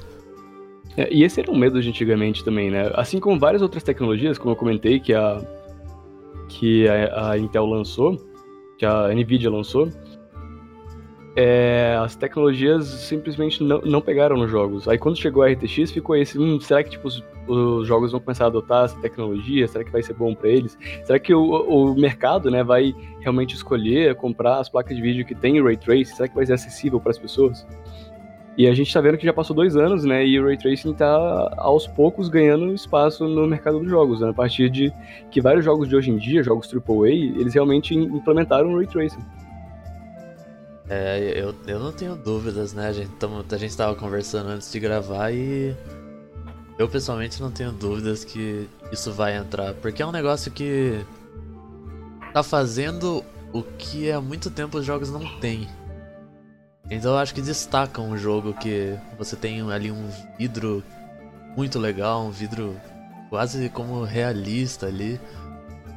É, 0.95 1.11
e 1.11 1.23
esse 1.23 1.41
era 1.41 1.49
um 1.49 1.57
medo 1.57 1.81
de 1.81 1.89
antigamente 1.89 2.45
também, 2.45 2.69
né? 2.69 2.91
Assim 2.93 3.19
como 3.19 3.39
várias 3.39 3.63
outras 3.63 3.81
tecnologias, 3.81 4.37
como 4.37 4.51
eu 4.51 4.55
comentei, 4.55 4.99
que 4.99 5.11
a, 5.11 5.41
que 6.47 6.87
a, 6.87 7.31
a 7.31 7.37
Intel 7.39 7.65
lançou, 7.65 8.23
que 8.77 8.85
a 8.85 9.07
Nvidia 9.07 9.49
lançou, 9.49 9.89
é, 11.35 11.97
as 11.99 12.15
tecnologias 12.15 12.85
simplesmente 12.85 13.63
não, 13.63 13.81
não 13.81 14.01
pegaram 14.01 14.37
nos 14.37 14.51
jogos. 14.51 14.87
Aí 14.87 14.97
quando 14.97 15.17
chegou 15.17 15.41
a 15.41 15.49
RTX, 15.49 15.91
ficou 15.91 16.15
esse, 16.15 16.37
hum, 16.37 16.59
será 16.59 16.83
que 16.83 16.91
tipo, 16.91 17.07
os, 17.07 17.23
os, 17.47 17.87
jogos 17.87 18.11
vão 18.11 18.21
começar 18.21 18.45
a 18.45 18.47
adotar 18.47 18.85
essa 18.85 18.99
tecnologia? 19.01 19.67
Será 19.67 19.83
que 19.83 19.91
vai 19.91 20.03
ser 20.03 20.13
bom 20.13 20.35
para 20.35 20.49
eles? 20.49 20.77
Será 21.03 21.17
que 21.17 21.33
o, 21.33 21.43
o 21.43 21.95
mercado 21.95 22.51
né, 22.51 22.63
vai 22.63 22.93
realmente 23.21 23.55
escolher 23.55 24.15
comprar 24.15 24.59
as 24.59 24.69
placas 24.69 24.95
de 24.95 25.01
vídeo 25.01 25.25
que 25.25 25.33
tem 25.33 25.61
Ray 25.61 25.77
Tracing? 25.77 26.15
Será 26.15 26.27
que 26.27 26.35
vai 26.35 26.45
ser 26.45 26.53
acessível 26.53 26.99
para 26.99 27.11
as 27.11 27.17
pessoas? 27.17 27.65
E 28.55 28.67
a 28.67 28.73
gente 28.75 28.85
está 28.85 29.01
vendo 29.01 29.17
que 29.17 29.25
já 29.25 29.33
passou 29.33 29.55
dois 29.55 29.75
anos, 29.75 30.05
né? 30.05 30.23
E 30.23 30.39
o 30.39 30.45
Ray 30.45 30.57
Tracing 30.57 30.91
está 30.91 31.51
aos 31.57 31.87
poucos 31.87 32.29
ganhando 32.29 32.71
espaço 32.71 33.27
no 33.27 33.47
mercado 33.47 33.79
dos 33.79 33.89
jogos, 33.89 34.21
né, 34.21 34.29
a 34.29 34.33
partir 34.33 34.69
de 34.69 34.93
que 35.31 35.41
vários 35.41 35.65
jogos 35.65 35.89
de 35.89 35.95
hoje 35.95 36.11
em 36.11 36.17
dia, 36.17 36.43
jogos 36.43 36.71
AAA, 36.71 37.09
eles 37.09 37.55
realmente 37.55 37.95
implementaram 37.95 38.71
o 38.71 38.77
Ray 38.77 38.85
Tracing. 38.85 39.25
É, 40.95 41.33
eu, 41.35 41.55
eu 41.65 41.79
não 41.79 41.91
tenho 41.91 42.15
dúvidas, 42.15 42.71
né? 42.71 42.87
A 42.87 42.93
gente, 42.93 43.09
tamo, 43.13 43.43
a 43.49 43.57
gente 43.57 43.75
tava 43.75 43.95
conversando 43.95 44.49
antes 44.49 44.71
de 44.71 44.79
gravar 44.79 45.31
e. 45.31 45.75
Eu 46.77 46.87
pessoalmente 46.87 47.41
não 47.41 47.49
tenho 47.49 47.71
dúvidas 47.71 48.23
que 48.23 48.69
isso 48.91 49.11
vai 49.11 49.35
entrar. 49.35 49.73
Porque 49.73 50.03
é 50.03 50.05
um 50.05 50.11
negócio 50.11 50.51
que. 50.51 51.03
Tá 52.31 52.43
fazendo 52.43 53.25
o 53.51 53.63
que 53.63 54.11
há 54.11 54.21
muito 54.21 54.51
tempo 54.51 54.77
os 54.77 54.85
jogos 54.85 55.09
não 55.09 55.39
têm. 55.39 55.67
Então 56.91 57.13
eu 57.13 57.17
acho 57.17 57.33
que 57.33 57.41
destaca 57.41 57.99
um 57.99 58.15
jogo 58.15 58.53
que 58.53 58.95
você 59.17 59.35
tem 59.35 59.61
ali 59.71 59.91
um 59.91 60.07
vidro 60.37 60.83
muito 61.57 61.79
legal, 61.79 62.23
um 62.23 62.31
vidro 62.31 62.79
quase 63.31 63.67
como 63.69 64.03
realista 64.03 64.85
ali. 64.85 65.19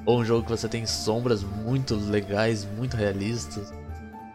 Ou 0.07 0.21
um 0.21 0.25
jogo 0.25 0.45
que 0.45 0.51
você 0.51 0.71
tem 0.71 0.87
sombras 0.87 1.43
muito 1.43 1.95
legais, 1.95 2.67
muito 2.79 2.97
realistas. 2.97 3.71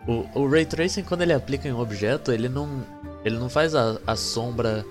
O, 0.07 0.41
o 0.41 0.49
Ray 0.49 0.65
Tracing, 0.65 1.03
quando 1.03 1.21
ele 1.21 1.33
aplica 1.33 1.67
em 1.67 1.73
um 1.73 1.79
objeto, 1.79 2.31
ele 2.31 2.49
não, 2.49 2.83
ele 3.23 3.37
não 3.37 3.49
faz 3.49 3.75
a, 3.75 3.99
a 4.05 4.15
sombra 4.15 4.85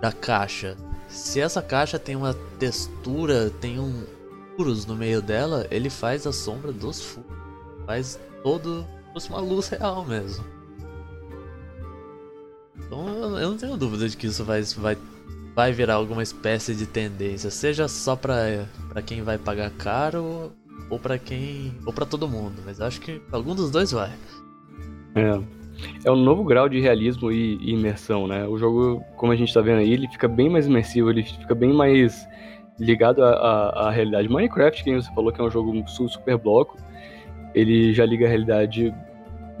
da 0.00 0.12
caixa. 0.12 0.76
Se 1.08 1.40
essa 1.40 1.62
caixa 1.62 1.98
tem 1.98 2.16
uma 2.16 2.34
textura, 2.58 3.50
tem 3.60 3.78
um 3.78 4.04
furos 4.56 4.84
no 4.86 4.96
meio 4.96 5.22
dela, 5.22 5.66
ele 5.70 5.88
faz 5.88 6.26
a 6.26 6.32
sombra 6.32 6.72
dos 6.72 7.00
furos. 7.00 7.36
Faz 7.86 8.18
todo 8.42 8.84
fosse 9.16 9.30
uma 9.30 9.40
luz 9.40 9.68
real 9.68 10.04
mesmo. 10.04 10.44
Então 12.76 13.38
eu 13.38 13.50
não 13.50 13.56
tenho 13.56 13.76
dúvida 13.76 14.06
de 14.06 14.14
que 14.14 14.26
isso 14.26 14.44
vai, 14.44 14.62
vai, 14.62 14.98
vai 15.54 15.72
virar 15.72 15.94
alguma 15.94 16.22
espécie 16.22 16.74
de 16.74 16.86
tendência, 16.86 17.50
seja 17.50 17.88
só 17.88 18.14
pra, 18.14 18.66
pra 18.90 19.00
quem 19.00 19.22
vai 19.22 19.38
pagar 19.38 19.70
caro 19.70 20.52
ou 20.90 20.98
para 20.98 21.18
quem. 21.18 21.72
ou 21.84 21.92
para 21.92 22.06
todo 22.06 22.28
mundo, 22.28 22.62
mas 22.64 22.80
acho 22.80 23.00
que 23.00 23.20
algum 23.32 23.54
dos 23.54 23.70
dois 23.70 23.92
vai. 23.92 24.12
É. 25.14 25.40
É 26.04 26.10
um 26.10 26.16
novo 26.16 26.42
grau 26.42 26.68
de 26.68 26.80
realismo 26.80 27.30
e, 27.30 27.58
e 27.60 27.72
imersão, 27.72 28.26
né? 28.26 28.46
O 28.46 28.56
jogo, 28.56 29.04
como 29.16 29.32
a 29.32 29.36
gente 29.36 29.52
tá 29.52 29.60
vendo 29.60 29.78
aí, 29.78 29.92
ele 29.92 30.08
fica 30.08 30.26
bem 30.26 30.48
mais 30.48 30.66
imersivo, 30.66 31.10
ele 31.10 31.22
fica 31.22 31.54
bem 31.54 31.72
mais 31.72 32.26
ligado 32.78 33.22
à, 33.22 33.90
realidade. 33.90 34.28
Minecraft, 34.28 34.82
que 34.82 34.94
você 34.94 35.14
falou 35.14 35.32
que 35.32 35.40
é 35.40 35.44
um 35.44 35.50
jogo 35.50 35.72
super 35.88 36.38
bloco, 36.38 36.76
ele 37.54 37.92
já 37.92 38.04
liga 38.04 38.26
a 38.26 38.28
realidade 38.28 38.94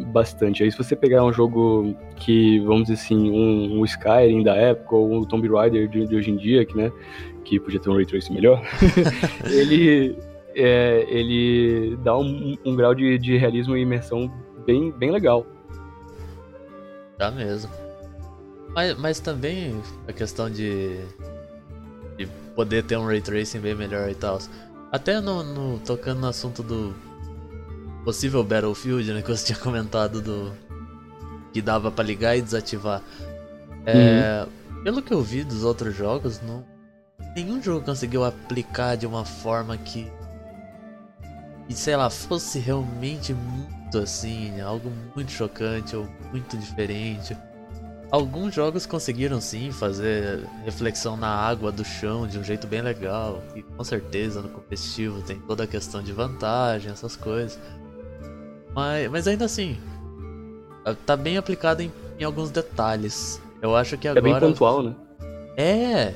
bastante. 0.06 0.62
Aí 0.62 0.70
se 0.70 0.76
você 0.76 0.94
pegar 0.94 1.24
um 1.24 1.32
jogo 1.32 1.94
que, 2.16 2.60
vamos 2.60 2.84
dizer 2.84 2.94
assim, 2.94 3.30
um, 3.30 3.80
um 3.80 3.84
Skyrim 3.84 4.42
da 4.42 4.54
época, 4.54 4.94
ou 4.94 5.12
um 5.12 5.24
Tomb 5.24 5.48
Raider 5.48 5.88
de, 5.88 6.06
de, 6.06 6.16
hoje 6.16 6.30
em 6.30 6.36
dia, 6.36 6.64
que, 6.64 6.76
né, 6.76 6.92
que 7.44 7.58
podia 7.58 7.80
ter 7.80 7.88
um 7.88 7.94
Ray 7.94 8.04
Tracing 8.04 8.34
melhor, 8.34 8.62
ele, 9.50 10.16
é, 10.56 11.04
ele 11.08 11.96
dá 12.02 12.16
um, 12.16 12.56
um 12.64 12.74
grau 12.74 12.94
de, 12.94 13.18
de, 13.18 13.36
realismo 13.36 13.76
e 13.76 13.82
imersão 13.82 14.32
bem, 14.66 14.90
bem 14.90 15.10
legal. 15.10 15.46
Dá 17.18 17.30
mesmo. 17.30 17.70
Mas, 18.74 18.98
mas 18.98 19.20
também 19.20 19.80
a 20.08 20.12
questão 20.12 20.50
de, 20.50 20.98
de 22.16 22.26
poder 22.54 22.82
ter 22.84 22.96
um 22.96 23.06
ray 23.06 23.20
tracing 23.20 23.60
bem 23.60 23.74
melhor 23.74 24.08
e 24.10 24.14
tal. 24.14 24.38
Até 24.90 25.20
no, 25.20 25.42
no, 25.42 25.78
tocando 25.80 26.20
no 26.20 26.28
assunto 26.28 26.62
do 26.62 26.94
possível 28.04 28.42
Battlefield, 28.42 29.12
né, 29.12 29.20
que 29.20 29.28
você 29.28 29.46
tinha 29.46 29.58
comentado 29.58 30.22
do 30.22 30.52
que 31.52 31.60
dava 31.60 31.90
para 31.90 32.04
ligar 32.04 32.36
e 32.36 32.42
desativar. 32.42 33.02
É, 33.84 34.44
uhum. 34.44 34.82
Pelo 34.82 35.02
que 35.02 35.12
eu 35.12 35.20
vi 35.22 35.42
dos 35.42 35.64
outros 35.64 35.94
jogos, 35.94 36.40
não, 36.40 36.64
nenhum 37.34 37.62
jogo 37.62 37.84
conseguiu 37.84 38.24
aplicar 38.24 38.96
de 38.96 39.06
uma 39.06 39.24
forma 39.24 39.76
que. 39.76 40.10
E 41.68 41.74
sei 41.74 41.96
lá, 41.96 42.08
fosse 42.08 42.58
realmente 42.58 43.34
muito 43.34 43.98
assim, 43.98 44.60
algo 44.60 44.90
muito 45.14 45.32
chocante 45.32 45.96
ou 45.96 46.08
muito 46.30 46.56
diferente. 46.56 47.36
Alguns 48.10 48.54
jogos 48.54 48.86
conseguiram 48.86 49.40
sim 49.40 49.72
fazer 49.72 50.44
reflexão 50.64 51.16
na 51.16 51.28
água 51.28 51.72
do 51.72 51.84
chão 51.84 52.26
de 52.26 52.38
um 52.38 52.44
jeito 52.44 52.66
bem 52.66 52.80
legal. 52.80 53.42
E 53.54 53.62
com 53.62 53.82
certeza 53.82 54.40
no 54.40 54.48
competitivo 54.48 55.22
tem 55.22 55.40
toda 55.40 55.64
a 55.64 55.66
questão 55.66 56.02
de 56.02 56.12
vantagem, 56.12 56.92
essas 56.92 57.16
coisas. 57.16 57.58
Mas, 58.72 59.10
mas 59.10 59.26
ainda 59.26 59.46
assim, 59.46 59.76
tá 61.04 61.16
bem 61.16 61.36
aplicado 61.36 61.82
em, 61.82 61.92
em 62.18 62.22
alguns 62.22 62.50
detalhes. 62.50 63.40
Eu 63.60 63.74
acho 63.74 63.98
que 63.98 64.06
agora. 64.06 64.20
É 64.20 64.22
bem 64.22 64.38
pontual, 64.38 64.82
né? 64.82 64.94
É! 65.56 66.14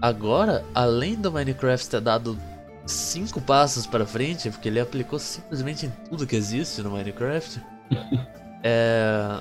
Agora, 0.00 0.64
além 0.74 1.14
do 1.14 1.30
Minecraft 1.30 1.88
ter 1.88 2.00
dado 2.00 2.36
cinco 2.86 3.40
passos 3.40 3.86
para 3.86 4.04
frente, 4.06 4.50
porque 4.50 4.68
ele 4.68 4.80
aplicou 4.80 5.18
simplesmente 5.18 5.86
em 5.86 5.90
tudo 6.08 6.26
que 6.26 6.36
existe 6.36 6.82
no 6.82 6.90
Minecraft, 6.90 7.60
é, 8.62 9.40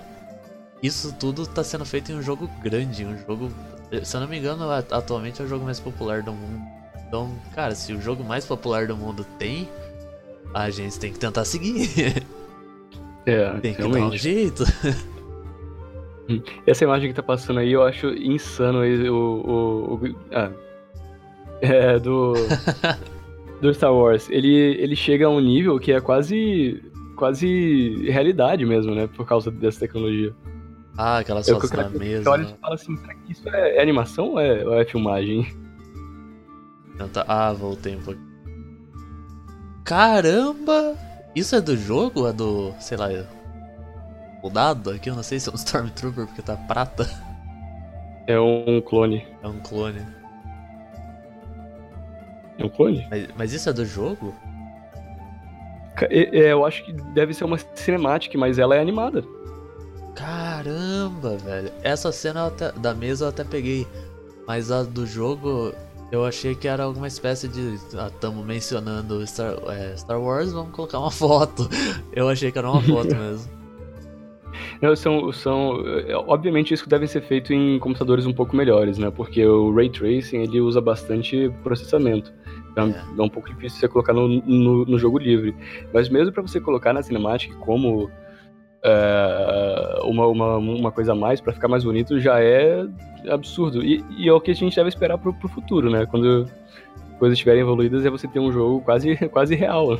isso 0.81 1.13
tudo 1.19 1.43
está 1.43 1.63
sendo 1.63 1.85
feito 1.85 2.11
em 2.11 2.15
um 2.15 2.21
jogo 2.21 2.49
grande, 2.61 3.05
um 3.05 3.17
jogo, 3.25 3.51
se 4.03 4.15
eu 4.15 4.21
não 4.21 4.27
me 4.27 4.37
engano, 4.37 4.69
atualmente 4.71 5.41
é 5.41 5.45
o 5.45 5.47
jogo 5.47 5.65
mais 5.65 5.79
popular 5.79 6.21
do 6.23 6.31
mundo. 6.31 6.61
Então, 7.07 7.29
cara, 7.53 7.75
se 7.75 7.93
o 7.93 8.01
jogo 8.01 8.23
mais 8.23 8.45
popular 8.45 8.87
do 8.87 8.95
mundo 8.95 9.25
tem, 9.37 9.67
a 10.53 10.69
gente 10.69 10.97
tem 10.97 11.11
que 11.11 11.19
tentar 11.19 11.45
seguir. 11.45 12.25
É, 13.23 13.51
tem 13.61 13.75
que 13.75 13.81
realmente. 13.81 14.01
dar 14.01 14.07
um 14.07 14.17
jeito. 14.17 14.63
Essa 16.65 16.83
imagem 16.83 17.09
que 17.09 17.15
tá 17.15 17.21
passando 17.21 17.59
aí, 17.59 17.71
eu 17.71 17.83
acho 17.83 18.07
insano 18.07 18.79
o. 18.79 19.13
o, 19.13 19.93
o 19.93 20.15
ah, 20.31 20.49
é, 21.61 21.99
do. 21.99 22.33
Do 23.61 23.73
Star 23.73 23.93
Wars. 23.93 24.29
Ele, 24.29 24.53
ele 24.53 24.95
chega 24.95 25.27
a 25.27 25.29
um 25.29 25.39
nível 25.39 25.79
que 25.79 25.91
é 25.91 26.01
quase. 26.01 26.83
quase 27.15 28.09
realidade 28.09 28.65
mesmo, 28.65 28.93
né? 28.93 29.07
Por 29.07 29.25
causa 29.25 29.51
dessa 29.51 29.81
tecnologia. 29.81 30.33
Ah, 30.97 31.19
aquelas 31.19 31.47
é 31.47 31.53
fotos 31.53 31.71
na 31.71 31.89
mesa. 31.89 32.29
Olha 32.29 32.43
e 32.43 32.59
fala 32.59 32.75
assim, 32.75 32.97
isso 33.29 33.47
é, 33.49 33.77
é 33.77 33.81
animação 33.81 34.31
ou 34.31 34.39
é, 34.39 34.65
ou 34.65 34.73
é 34.75 34.83
filmagem? 34.83 35.47
Então 36.93 37.07
tá... 37.07 37.23
Ah, 37.27 37.53
voltei 37.53 37.95
um 37.95 38.01
pouquinho. 38.01 38.31
Caramba! 39.85 40.95
Isso 41.35 41.55
é 41.55 41.61
do 41.61 41.77
jogo? 41.77 42.27
É 42.27 42.33
do. 42.33 42.73
sei 42.79 42.97
lá. 42.97 43.07
O 44.43 44.49
dado 44.49 44.89
aqui? 44.89 45.09
Eu 45.09 45.15
não 45.15 45.23
sei 45.23 45.39
se 45.39 45.49
é 45.49 45.51
um 45.51 45.55
Stormtrooper 45.55 46.25
porque 46.25 46.41
tá 46.41 46.55
prata. 46.55 47.07
É 48.27 48.39
um 48.39 48.81
clone. 48.81 49.25
É 49.41 49.47
um 49.47 49.59
clone. 49.59 50.01
É 52.65 52.69
clone? 52.69 53.07
Mas, 53.09 53.27
mas 53.37 53.53
isso 53.53 53.69
é 53.69 53.73
do 53.73 53.85
jogo? 53.85 54.33
É, 56.01 56.39
é, 56.39 56.51
eu 56.51 56.65
acho 56.65 56.83
que 56.85 56.93
deve 56.93 57.33
ser 57.33 57.43
uma 57.43 57.57
cinemática, 57.75 58.37
mas 58.37 58.57
ela 58.57 58.75
é 58.75 58.79
animada. 58.79 59.23
Caramba, 60.15 61.37
velho. 61.37 61.71
Essa 61.83 62.11
cena 62.11 62.47
até, 62.47 62.71
da 62.71 62.93
mesa 62.93 63.25
eu 63.25 63.29
até 63.29 63.43
peguei. 63.43 63.87
Mas 64.47 64.71
a 64.71 64.83
do 64.83 65.05
jogo 65.05 65.73
eu 66.11 66.25
achei 66.25 66.53
que 66.53 66.67
era 66.67 66.83
alguma 66.83 67.07
espécie 67.07 67.47
de. 67.47 67.75
Estamos 67.75 68.43
ah, 68.43 68.45
mencionando 68.45 69.25
Star, 69.25 69.55
é, 69.69 69.95
Star 69.95 70.21
Wars, 70.21 70.51
vamos 70.51 70.71
colocar 70.71 70.99
uma 70.99 71.09
foto. 71.11 71.69
Eu 72.11 72.27
achei 72.27 72.51
que 72.51 72.57
era 72.57 72.69
uma 72.69 72.81
foto 72.81 73.15
mesmo. 73.15 73.49
Não, 74.81 74.95
são, 74.95 75.31
são. 75.31 75.81
Obviamente, 76.27 76.73
isso 76.73 76.87
deve 76.89 77.07
ser 77.07 77.21
feito 77.21 77.53
em 77.53 77.79
computadores 77.79 78.25
um 78.25 78.33
pouco 78.33 78.55
melhores, 78.55 78.97
né? 78.97 79.09
Porque 79.09 79.45
o 79.45 79.73
Ray 79.73 79.89
Tracing 79.89 80.37
ele 80.37 80.59
usa 80.59 80.81
bastante 80.81 81.49
processamento. 81.63 82.33
Então, 82.71 82.87
é. 82.87 83.03
é 83.19 83.21
um 83.21 83.29
pouco 83.29 83.49
difícil 83.49 83.79
você 83.79 83.87
colocar 83.87 84.13
no, 84.13 84.27
no, 84.27 84.85
no 84.85 84.99
jogo 84.99 85.17
livre. 85.17 85.55
Mas 85.93 86.09
mesmo 86.09 86.31
para 86.31 86.41
você 86.41 86.59
colocar 86.59 86.93
na 86.93 87.01
cinemática 87.01 87.55
como 87.57 88.09
é, 88.83 89.99
uma, 90.03 90.27
uma, 90.27 90.57
uma 90.57 90.91
coisa 90.91 91.11
a 91.11 91.15
mais 91.15 91.39
para 91.39 91.53
ficar 91.53 91.67
mais 91.67 91.83
bonito 91.83 92.19
já 92.19 92.41
é 92.41 92.85
absurdo. 93.29 93.83
E, 93.83 94.03
e, 94.17 94.27
é 94.27 94.33
o 94.33 94.41
que 94.41 94.51
a 94.51 94.55
gente 94.55 94.75
deve 94.75 94.89
esperar 94.89 95.17
pro, 95.17 95.33
pro 95.33 95.47
futuro, 95.47 95.89
né? 95.89 96.05
Quando 96.05 96.49
coisas 97.19 97.37
estiverem 97.37 97.61
evoluídas, 97.61 98.05
é 98.05 98.09
você 98.09 98.27
ter 98.27 98.39
um 98.39 98.51
jogo 98.51 98.81
quase, 98.81 99.15
quase 99.29 99.55
real. 99.55 99.99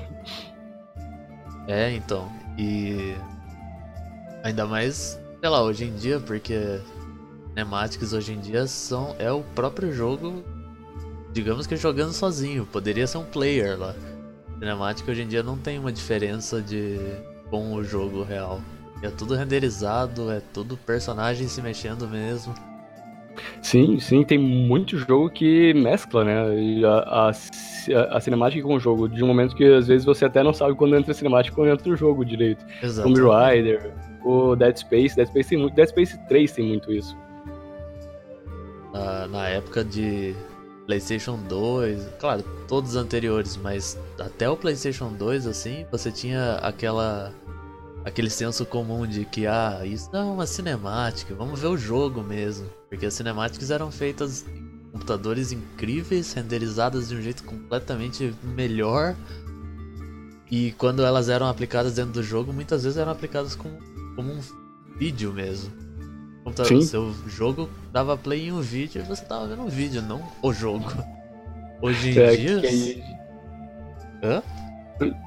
É, 1.68 1.94
então. 1.94 2.28
E. 2.58 3.14
Ainda 4.44 4.66
mais, 4.66 5.22
sei 5.40 5.50
lá, 5.50 5.62
hoje 5.62 5.86
em 5.86 5.94
dia, 5.94 6.20
porque 6.20 6.82
cinemáticas 7.50 8.12
hoje 8.14 8.34
em 8.34 8.40
dia 8.40 8.66
são. 8.66 9.16
É 9.20 9.32
o 9.32 9.44
próprio 9.54 9.94
jogo, 9.94 10.44
digamos 11.34 11.68
que 11.68 11.76
jogando 11.76 12.14
sozinho. 12.14 12.66
Poderia 12.66 13.08
ser 13.08 13.18
um 13.18 13.26
player 13.26 13.78
lá. 13.78 13.96
Cinemática 14.60 15.12
hoje 15.12 15.24
em 15.24 15.28
dia 15.28 15.42
não 15.42 15.58
tem 15.58 15.80
uma 15.80 15.92
diferença 15.92 16.62
de 16.62 17.00
com 17.50 17.74
o 17.74 17.84
jogo 17.84 18.24
real. 18.24 18.62
É 19.02 19.10
tudo 19.10 19.36
renderizado, 19.36 20.32
é 20.32 20.42
tudo 20.54 20.78
personagem 20.78 21.48
se 21.48 21.62
mexendo 21.62 22.08
mesmo. 22.08 22.54
Sim, 23.62 24.00
sim, 24.00 24.24
tem 24.24 24.38
muito 24.38 24.98
jogo 24.98 25.30
que 25.30 25.74
mescla, 25.74 26.24
né? 26.24 26.86
A, 26.86 27.30
a, 27.30 28.18
a, 28.18 28.20
cinemática 28.20 28.62
com 28.62 28.76
o 28.76 28.80
jogo, 28.80 29.08
de 29.08 29.24
um 29.24 29.28
momento 29.28 29.56
que 29.56 29.64
às 29.64 29.88
vezes 29.88 30.06
você 30.06 30.26
até 30.26 30.44
não 30.44 30.54
sabe 30.54 30.76
quando 30.76 30.96
entra 30.96 31.12
a 31.12 31.16
cinemática 31.16 31.56
quando 31.56 31.70
entra 31.70 31.90
o 31.90 31.96
jogo 31.96 32.24
direito. 32.24 32.64
Exato. 32.84 33.08
Tomb 33.08 33.22
Raider, 33.28 33.94
o 34.24 34.56
Dead 34.56 34.78
Space, 34.78 35.16
Dead 35.16 35.28
Space 35.28 35.50
tem 35.50 35.58
muito, 35.58 35.74
Dead 35.74 35.88
Space 35.88 36.20
3 36.28 36.52
tem 36.52 36.66
muito 36.66 36.92
isso. 36.92 37.18
Na, 38.94 39.28
na 39.28 39.48
época 39.48 39.84
de 39.84 40.36
PlayStation 40.92 41.38
2, 41.48 42.16
claro, 42.20 42.44
todos 42.68 42.90
os 42.90 42.96
anteriores, 42.98 43.56
mas 43.56 43.98
até 44.20 44.50
o 44.50 44.58
PlayStation 44.58 45.14
2, 45.14 45.48
assim, 45.48 45.86
você 45.90 46.12
tinha 46.12 46.56
aquela 46.56 47.34
aquele 48.04 48.30
senso 48.30 48.66
comum 48.66 49.08
de 49.08 49.24
que, 49.24 49.48
ah, 49.48 49.86
isso 49.86 50.10
não 50.12 50.20
é 50.20 50.24
uma 50.34 50.46
cinemática, 50.46 51.34
vamos 51.34 51.62
ver 51.62 51.68
o 51.68 51.78
jogo 51.78 52.22
mesmo. 52.22 52.68
Porque 52.90 53.06
as 53.06 53.14
cinemáticas 53.14 53.72
eram 53.72 53.90
feitas 53.90 54.46
em 54.46 54.92
computadores 54.92 55.54
incríveis, 55.54 56.34
renderizadas 56.34 57.08
de 57.08 57.16
um 57.16 57.22
jeito 57.22 57.46
completamente 57.46 58.36
melhor. 58.44 59.16
E 60.50 60.74
quando 60.74 61.06
elas 61.06 61.30
eram 61.30 61.48
aplicadas 61.48 61.94
dentro 61.94 62.12
do 62.12 62.24
jogo, 62.24 62.52
muitas 62.52 62.84
vezes 62.84 62.98
eram 62.98 63.14
aplicadas 63.14 63.56
como, 63.56 63.78
como 64.14 64.34
um 64.34 64.42
vídeo 64.98 65.32
mesmo. 65.32 65.72
O 66.44 66.82
seu 66.82 67.14
jogo 67.28 67.70
dava 67.92 68.18
play 68.18 68.48
em 68.48 68.52
um 68.52 68.62
vídeo 68.62 69.02
e 69.02 69.06
você 69.06 69.24
tava 69.24 69.48
vendo 69.48 69.62
um 69.62 69.68
vídeo, 69.68 70.02
não 70.02 70.22
o 70.42 70.52
jogo. 70.52 70.86
Hoje 71.82 72.12
em 72.12 72.20
é, 72.20 72.36
dia. 72.36 72.62
Que... 72.62 73.04
Hã? 74.24 74.44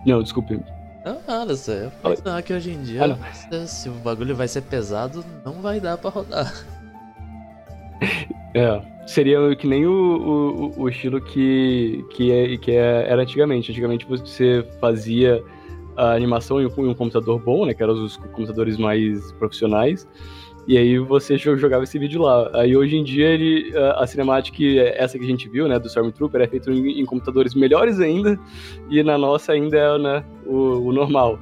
Não, 0.07 0.23
desculpe. 0.23 0.61
Não, 1.05 1.21
nada, 1.27 1.55
só 1.57 1.73
eu 1.73 1.91
pensar 1.91 2.43
que 2.43 2.53
hoje 2.53 2.71
em 2.71 2.83
dia, 2.83 3.01
ah, 3.05 3.67
se 3.67 3.89
o 3.89 3.93
bagulho 3.93 4.35
vai 4.35 4.49
ser 4.49 4.63
pesado, 4.63 5.25
não 5.45 5.55
vai 5.55 5.79
dar 5.79 5.99
pra 5.99 6.11
rodar. 6.11 6.65
É, 8.55 8.81
seria 9.07 9.55
que 9.57 9.67
nem 9.67 9.85
o, 9.85 10.73
o, 10.77 10.83
o 10.83 10.89
estilo 10.89 11.21
que, 11.21 12.05
que, 12.11 12.31
é, 12.31 12.57
que 12.57 12.71
é, 12.71 13.07
era 13.09 13.23
antigamente. 13.23 13.71
Antigamente 13.71 14.07
você 14.07 14.65
fazia 14.81 15.43
a 15.97 16.13
animação 16.13 16.61
em 16.61 16.67
um, 16.67 16.87
em 16.87 16.89
um 16.89 16.95
computador 16.95 17.41
bom, 17.41 17.67
né, 17.67 17.75
que 17.75 17.83
eram 17.83 17.95
os 17.95 18.17
computadores 18.17 18.77
mais 18.79 19.33
profissionais, 19.33 20.07
e 20.67 20.79
aí 20.79 20.99
você 20.99 21.37
jogava 21.37 21.85
esse 21.85 21.99
vídeo 21.99 22.23
lá. 22.23 22.51
Aí 22.55 22.77
hoje 22.77 22.97
em 22.97 23.05
dia 23.05 23.29
ele, 23.29 23.73
a 23.97 24.07
cinemática, 24.07 24.63
essa 24.97 25.19
que 25.19 25.25
a 25.25 25.29
gente 25.29 25.49
viu, 25.49 25.69
né, 25.69 25.79
do 25.79 25.87
Stormtrooper, 25.87 26.41
é 26.41 26.47
feita 26.47 26.71
em, 26.71 27.01
em, 27.01 27.05
computadores 27.05 27.55
melhores 27.55 28.01
ainda, 28.01 28.39
e 28.89 29.03
na 29.03 29.19
nossa 29.19 29.53
ainda 29.53 29.77
é 29.77 29.99
né, 29.99 30.25
o, 30.47 30.89
o 30.89 30.93
normal. 30.93 31.39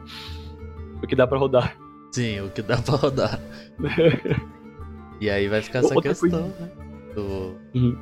O 1.03 1.07
que 1.07 1.17
dá 1.17 1.27
para 1.27 1.39
rodar. 1.39 1.77
Sim, 2.13 2.41
o 2.41 2.51
que 2.51 2.63
dá 2.63 2.79
para 2.79 2.97
rodar. 2.97 3.41
e 5.21 5.31
aí 5.31 5.49
vai 5.49 5.63
ficar 5.63 5.81
essa 5.81 5.95
Outra 5.95 6.11
questão, 6.11 6.31
coisa... 6.31 6.61
né? 6.61 6.71
Do... 7.15 7.57
Uhum. 7.75 7.97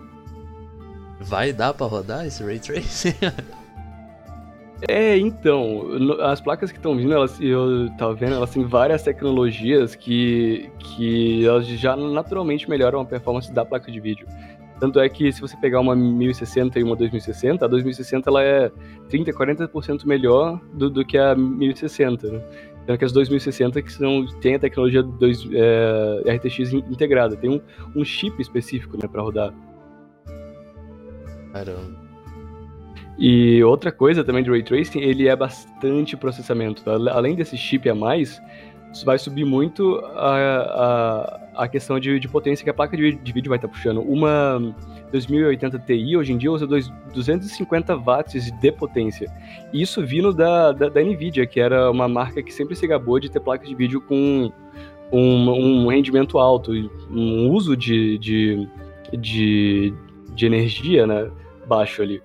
Vai 1.21 1.53
dar 1.53 1.75
para 1.75 1.87
rodar 1.87 2.27
esse 2.27 2.43
Ray 2.43 2.59
Tracing? 2.59 3.15
É, 4.89 5.19
então, 5.19 5.87
as 6.23 6.41
placas 6.41 6.73
que 6.73 6.79
estão 6.79 6.97
vindo, 6.97 7.13
elas, 7.13 7.39
eu 7.41 7.91
tava 7.99 8.15
vendo, 8.15 8.35
elas 8.35 8.51
têm 8.51 8.65
várias 8.65 9.03
tecnologias 9.03 9.95
que, 9.95 10.71
que 10.79 11.45
elas 11.45 11.67
já 11.67 11.95
naturalmente 11.97 12.69
melhoram 12.69 13.01
a 13.01 13.05
performance 13.05 13.53
da 13.53 13.65
placa 13.65 13.91
de 13.91 14.01
vídeo. 14.01 14.27
Tanto 14.79 14.99
é 14.99 15.09
que 15.11 15.31
se 15.31 15.43
você 15.43 15.55
pegar 15.59 15.81
uma 15.81 15.95
1060 15.95 16.81
e 16.81 16.83
uma 16.83 16.97
2060, 16.97 17.65
a 17.65 17.69
2060 17.69 18.31
ela 18.31 18.43
é 18.43 18.73
30, 19.11 19.31
40% 19.31 20.07
melhor 20.07 20.59
do, 20.73 20.89
do 20.89 21.05
que 21.05 21.19
a 21.19 21.35
1060, 21.35 22.31
né? 22.31 22.43
Sendo 22.87 22.99
que 22.99 23.05
as 23.05 23.13
2060 23.13 23.83
que 23.83 23.93
são, 23.93 24.27
tem 24.41 24.55
a 24.55 24.59
tecnologia 24.59 25.03
2, 25.03 25.49
é, 25.53 26.35
RTX 26.35 26.73
integrada, 26.73 27.37
tem 27.37 27.51
um, 27.51 27.61
um 27.95 28.03
chip 28.03 28.41
específico 28.41 28.97
né, 28.97 29.07
para 29.07 29.21
rodar. 29.21 29.55
Caramba. 31.53 32.10
E 33.21 33.63
outra 33.63 33.93
coisa 33.93 34.25
também 34.25 34.43
de 34.43 34.49
Ray 34.49 34.63
Tracing, 34.63 35.01
ele 35.01 35.29
é 35.29 35.37
bastante 35.37 36.17
processamento. 36.17 36.83
Tá? 36.83 36.93
Além 37.13 37.35
desse 37.37 37.55
chip 37.55 37.87
a 37.91 37.95
mais, 37.95 38.41
vai 39.05 39.19
subir 39.19 39.45
muito 39.45 39.97
a, 40.15 41.41
a, 41.55 41.65
a 41.65 41.69
questão 41.69 42.01
de, 42.01 42.19
de 42.19 42.27
potência 42.27 42.65
que 42.65 42.71
a 42.71 42.75
placa 42.75 42.97
de, 42.97 43.13
de 43.13 43.33
vídeo 43.33 43.51
vai 43.51 43.59
estar 43.59 43.69
tá 43.69 43.75
puxando. 43.75 44.01
Uma 44.01 44.75
2080 45.13 45.79
Ti 45.81 46.17
hoje 46.17 46.33
em 46.33 46.39
dia 46.39 46.51
usa 46.51 46.67
dois, 46.67 46.89
250 47.13 47.95
watts 47.97 48.51
de 48.51 48.73
potência. 48.73 49.31
Isso 49.71 50.05
vindo 50.05 50.33
da, 50.33 50.73
da, 50.73 50.89
da, 50.89 51.03
Nvidia, 51.03 51.47
que 51.47 51.61
era 51.61 51.91
uma 51.91 52.09
marca 52.09 52.43
que 52.43 52.55
sempre 52.55 52.75
se 52.75 52.87
gabou 52.87 53.21
de 53.21 53.31
ter 53.31 53.41
placas 53.41 53.69
de 53.69 53.75
vídeo 53.75 54.01
com 54.01 54.51
um, 55.13 55.51
um 55.51 55.89
rendimento 55.89 56.39
alto, 56.39 56.73
um 57.11 57.51
uso 57.51 57.77
de, 57.77 58.17
de, 58.17 58.67
de, 59.13 59.93
de 60.35 60.47
energia 60.47 61.07
né, 61.07 61.31
baixo 61.67 62.01
ali. 62.01 62.23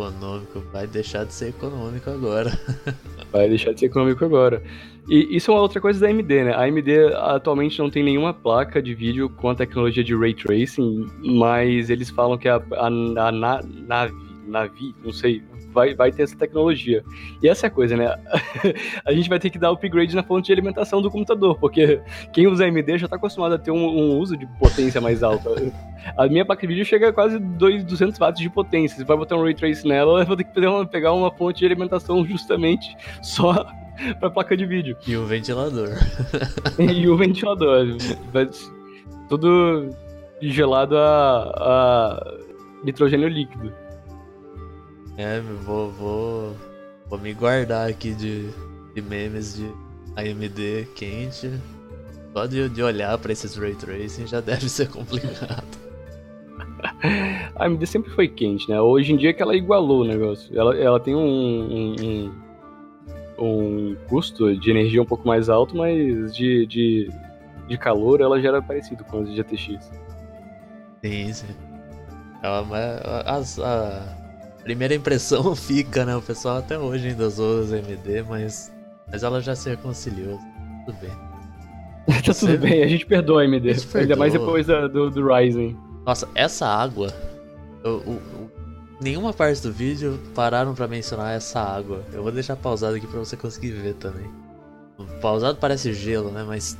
Econômico, 0.00 0.60
vai 0.72 0.86
deixar 0.86 1.24
de 1.24 1.34
ser 1.34 1.48
econômico 1.48 2.08
agora. 2.10 2.50
vai 3.30 3.48
deixar 3.48 3.72
de 3.72 3.80
ser 3.80 3.86
econômico 3.86 4.24
agora. 4.24 4.62
E 5.08 5.36
isso 5.36 5.50
é 5.50 5.54
uma 5.54 5.60
outra 5.60 5.80
coisa 5.80 6.00
da 6.00 6.08
AMD, 6.08 6.44
né? 6.44 6.52
A 6.54 6.64
AMD 6.64 7.14
atualmente 7.16 7.78
não 7.78 7.90
tem 7.90 8.02
nenhuma 8.02 8.32
placa 8.32 8.82
de 8.82 8.94
vídeo 8.94 9.28
com 9.28 9.50
a 9.50 9.54
tecnologia 9.54 10.04
de 10.04 10.16
Ray 10.16 10.34
Tracing, 10.34 11.06
mas 11.18 11.90
eles 11.90 12.10
falam 12.10 12.38
que 12.38 12.48
a, 12.48 12.56
a, 12.56 12.86
a 12.86 13.32
Navi, 13.32 14.14
Navi, 14.46 14.94
não 15.04 15.12
sei, 15.12 15.42
vai, 15.72 15.94
vai 15.94 16.12
ter 16.12 16.22
essa 16.22 16.36
tecnologia. 16.36 17.02
E 17.42 17.48
essa 17.48 17.66
é 17.66 17.68
a 17.68 17.70
coisa, 17.70 17.96
né? 17.96 18.14
a 19.04 19.12
gente 19.12 19.28
vai 19.28 19.38
ter 19.38 19.50
que 19.50 19.58
dar 19.58 19.70
upgrade 19.70 20.14
na 20.14 20.22
fonte 20.22 20.46
de 20.46 20.52
alimentação 20.52 21.00
do 21.00 21.10
computador, 21.10 21.58
porque 21.58 22.00
quem 22.32 22.46
usa 22.46 22.64
AMD 22.64 22.98
já 22.98 23.06
está 23.06 23.16
acostumado 23.16 23.54
a 23.54 23.58
ter 23.58 23.70
um, 23.70 23.76
um, 23.76 24.18
uso 24.18 24.36
de 24.36 24.46
potência 24.58 25.00
mais 25.00 25.22
alta. 25.22 25.50
A 26.16 26.26
minha 26.26 26.44
placa 26.44 26.66
de 26.66 26.68
vídeo 26.68 26.84
chega 26.84 27.08
a 27.08 27.12
quase 27.12 27.38
200 27.38 28.18
watts 28.18 28.40
de 28.40 28.50
potência. 28.50 28.98
Se 28.98 29.04
vai 29.04 29.16
botar 29.16 29.36
um 29.36 29.42
Ray 29.42 29.54
Trace 29.54 29.86
nela, 29.86 30.20
eu 30.20 30.26
vou 30.26 30.36
ter 30.36 30.44
que 30.44 30.60
uma, 30.60 30.86
pegar 30.86 31.12
uma 31.12 31.30
fonte 31.30 31.60
de 31.60 31.66
alimentação 31.66 32.24
justamente 32.24 32.96
só 33.22 33.66
pra 34.18 34.30
placa 34.30 34.56
de 34.56 34.66
vídeo. 34.66 34.96
E 35.06 35.16
o 35.16 35.24
ventilador. 35.26 35.90
e 36.78 37.08
o 37.08 37.16
ventilador. 37.16 37.96
Tudo 39.28 39.90
gelado 40.40 40.96
a, 40.96 41.42
a 41.56 42.34
nitrogênio 42.84 43.28
líquido. 43.28 43.72
É, 45.20 45.38
vou, 45.38 45.90
vou, 45.90 46.56
vou 47.06 47.18
me 47.18 47.34
guardar 47.34 47.90
aqui 47.90 48.14
de, 48.14 48.48
de 48.94 49.02
memes 49.02 49.54
de 49.54 49.66
AMD 50.16 50.88
quente. 50.94 51.50
Só 52.32 52.46
de, 52.46 52.70
de 52.70 52.82
olhar 52.82 53.18
pra 53.18 53.30
esses 53.30 53.54
Ray 53.54 53.74
Tracing 53.74 54.26
já 54.26 54.40
deve 54.40 54.66
ser 54.66 54.88
complicado. 54.88 55.66
A 57.54 57.66
AMD 57.66 57.86
sempre 57.86 58.10
foi 58.12 58.28
quente, 58.28 58.66
né? 58.70 58.80
Hoje 58.80 59.12
em 59.12 59.16
dia 59.18 59.28
é 59.28 59.32
que 59.34 59.42
ela 59.42 59.54
igualou 59.54 60.00
o 60.00 60.04
negócio. 60.06 60.58
Ela, 60.58 60.74
ela 60.78 60.98
tem 60.98 61.14
um, 61.14 61.20
um, 61.20 61.94
um, 62.00 62.32
um 63.38 63.96
custo 64.08 64.56
de 64.58 64.70
energia 64.70 65.02
um 65.02 65.06
pouco 65.06 65.28
mais 65.28 65.50
alto, 65.50 65.76
mas 65.76 66.34
de, 66.34 66.66
de, 66.66 67.10
de 67.68 67.76
calor 67.76 68.22
ela 68.22 68.40
já 68.40 68.48
era 68.48 68.62
parecido 68.62 69.04
com 69.04 69.20
as 69.20 69.28
de 69.28 69.36
GTX. 69.36 69.92
Sim, 71.04 71.32
sim. 71.34 71.54
Ela, 72.42 73.22
as, 73.26 73.58
a, 73.58 74.19
primeira 74.62 74.94
impressão 74.94 75.54
fica, 75.56 76.04
né? 76.04 76.16
O 76.16 76.22
pessoal 76.22 76.58
até 76.58 76.78
hoje 76.78 77.08
ainda 77.08 77.26
usou 77.26 77.60
os 77.60 77.72
MD, 77.72 78.22
mas, 78.22 78.72
mas 79.10 79.22
ela 79.22 79.40
já 79.40 79.54
se 79.54 79.68
reconciliou. 79.68 80.38
Tudo 80.86 80.98
bem. 81.00 81.10
tá 82.24 82.34
tudo 82.34 82.58
bem, 82.58 82.82
a 82.82 82.88
gente 82.88 83.06
perdoa 83.06 83.42
a 83.42 83.44
MD. 83.44 83.76
Ainda 83.94 84.16
mais 84.16 84.32
depois 84.32 84.66
da, 84.66 84.86
do, 84.86 85.10
do 85.10 85.26
Ryzen. 85.26 85.76
Nossa, 86.04 86.28
essa 86.34 86.66
água. 86.66 87.12
O, 87.84 87.88
o, 87.88 88.50
nenhuma 89.00 89.32
parte 89.32 89.62
do 89.62 89.72
vídeo 89.72 90.20
pararam 90.34 90.74
para 90.74 90.86
mencionar 90.86 91.34
essa 91.34 91.60
água. 91.60 92.04
Eu 92.12 92.22
vou 92.22 92.32
deixar 92.32 92.56
pausado 92.56 92.96
aqui 92.96 93.06
para 93.06 93.18
você 93.18 93.36
conseguir 93.36 93.72
ver 93.72 93.94
também. 93.94 94.30
Pausado 95.20 95.58
parece 95.58 95.92
gelo, 95.94 96.30
né? 96.30 96.44
Mas 96.46 96.76